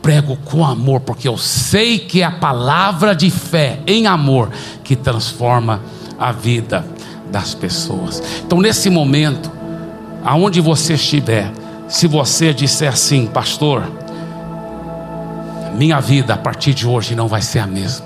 [0.06, 4.52] Prego com amor, porque eu sei que é a palavra de fé em amor
[4.84, 5.82] que transforma
[6.20, 6.86] a vida
[7.32, 8.22] das pessoas.
[8.46, 9.52] Então, nesse momento,
[10.24, 11.52] aonde você estiver,
[11.88, 13.92] se você disser assim, pastor,
[15.76, 18.06] minha vida a partir de hoje não vai ser a mesma.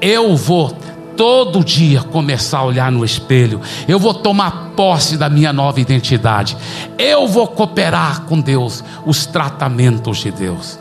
[0.00, 0.76] Eu vou
[1.16, 6.56] todo dia começar a olhar no espelho, eu vou tomar posse da minha nova identidade,
[6.98, 10.76] eu vou cooperar com Deus, os tratamentos de Deus.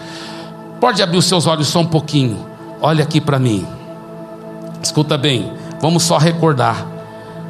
[0.86, 2.46] Pode abrir os seus olhos só um pouquinho,
[2.80, 3.66] olha aqui para mim,
[4.84, 6.86] escuta bem, vamos só recordar.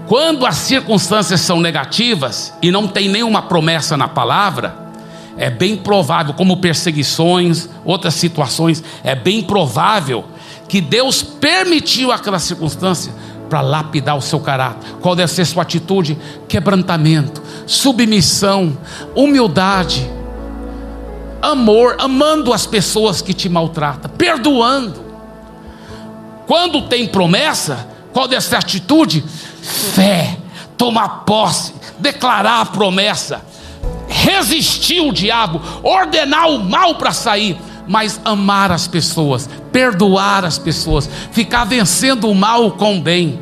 [0.07, 4.73] Quando as circunstâncias são negativas e não tem nenhuma promessa na palavra,
[5.35, 10.23] é bem provável, como perseguições, outras situações, é bem provável
[10.69, 13.11] que Deus permitiu aquela circunstância
[13.49, 14.93] para lapidar o seu caráter.
[15.01, 16.17] Qual deve ser sua atitude?
[16.47, 18.77] Quebrantamento, submissão,
[19.13, 20.09] humildade,
[21.51, 25.05] amor, amando as pessoas que te maltratam, perdoando.
[26.47, 29.23] Quando tem promessa, qual deve ser a atitude?
[29.61, 30.37] Fé,
[30.77, 33.43] tomar posse, declarar a promessa,
[34.07, 41.09] resistir o diabo, ordenar o mal para sair mas amar as pessoas, perdoar as pessoas,
[41.31, 43.39] ficar vencendo o mal com o bem.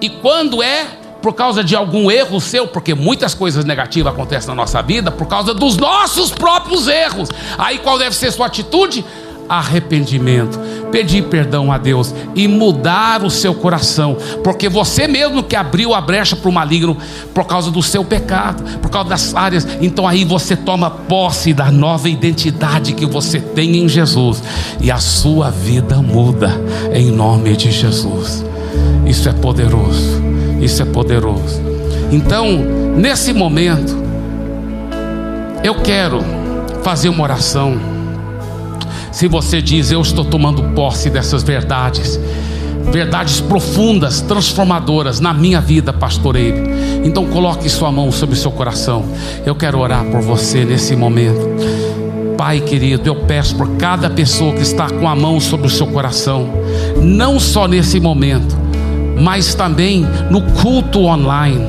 [0.00, 0.86] E quando é
[1.22, 5.26] por causa de algum erro seu, porque muitas coisas negativas acontecem na nossa vida por
[5.26, 7.30] causa dos nossos próprios erros.
[7.56, 9.04] Aí qual deve ser sua atitude?
[9.48, 10.58] arrependimento,
[10.90, 16.00] pedir perdão a Deus e mudar o seu coração, porque você mesmo que abriu a
[16.00, 16.96] brecha para o maligno
[17.34, 21.70] por causa do seu pecado, por causa das áreas, então aí você toma posse da
[21.70, 24.42] nova identidade que você tem em Jesus
[24.80, 26.50] e a sua vida muda
[26.92, 28.44] em nome de Jesus.
[29.04, 30.22] Isso é poderoso,
[30.62, 31.60] isso é poderoso.
[32.10, 32.46] Então,
[32.96, 33.96] nesse momento,
[35.62, 36.20] eu quero
[36.82, 37.92] fazer uma oração
[39.12, 42.18] se você diz, Eu estou tomando posse dessas verdades,
[42.90, 46.62] verdades profundas, transformadoras na minha vida, Pastor Eibe,
[47.04, 49.04] então coloque sua mão sobre o seu coração.
[49.44, 51.40] Eu quero orar por você nesse momento.
[52.38, 55.86] Pai querido, eu peço por cada pessoa que está com a mão sobre o seu
[55.86, 56.48] coração,
[57.00, 58.56] não só nesse momento,
[59.18, 61.66] mas também no culto online,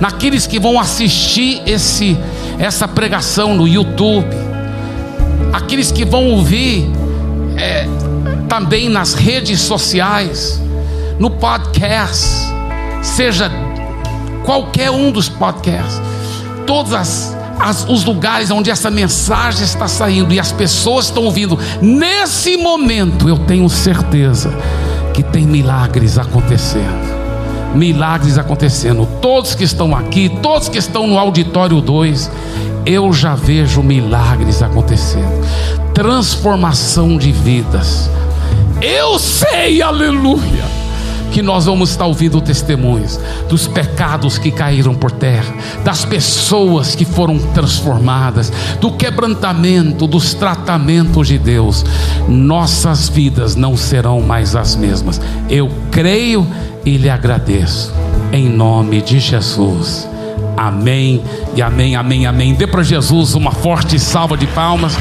[0.00, 2.16] naqueles que vão assistir esse,
[2.58, 4.28] essa pregação no YouTube.
[5.52, 6.90] Aqueles que vão ouvir
[7.56, 7.86] é,
[8.48, 10.60] também nas redes sociais,
[11.18, 12.26] no podcast,
[13.02, 13.50] seja
[14.44, 16.00] qualquer um dos podcasts,
[16.66, 21.58] todos as, as, os lugares onde essa mensagem está saindo e as pessoas estão ouvindo,
[21.80, 24.50] nesse momento eu tenho certeza
[25.18, 27.18] que tem milagres acontecendo.
[27.74, 29.04] Milagres acontecendo.
[29.20, 32.30] Todos que estão aqui, todos que estão no auditório 2,
[32.86, 35.44] eu já vejo milagres acontecendo,
[35.92, 38.08] transformação de vidas.
[38.80, 40.64] Eu sei, aleluia,
[41.32, 43.18] que nós vamos estar ouvindo testemunhos
[43.48, 45.54] dos pecados que caíram por terra,
[45.84, 51.84] das pessoas que foram transformadas, do quebrantamento, dos tratamentos de Deus.
[52.28, 55.20] Nossas vidas não serão mais as mesmas.
[55.48, 56.46] Eu creio
[56.84, 57.92] e lhe agradeço,
[58.32, 60.08] em nome de Jesus.
[60.56, 61.22] Amém
[61.54, 62.54] e amém, amém, amém.
[62.54, 64.96] Dê para Jesus uma forte salva de palmas.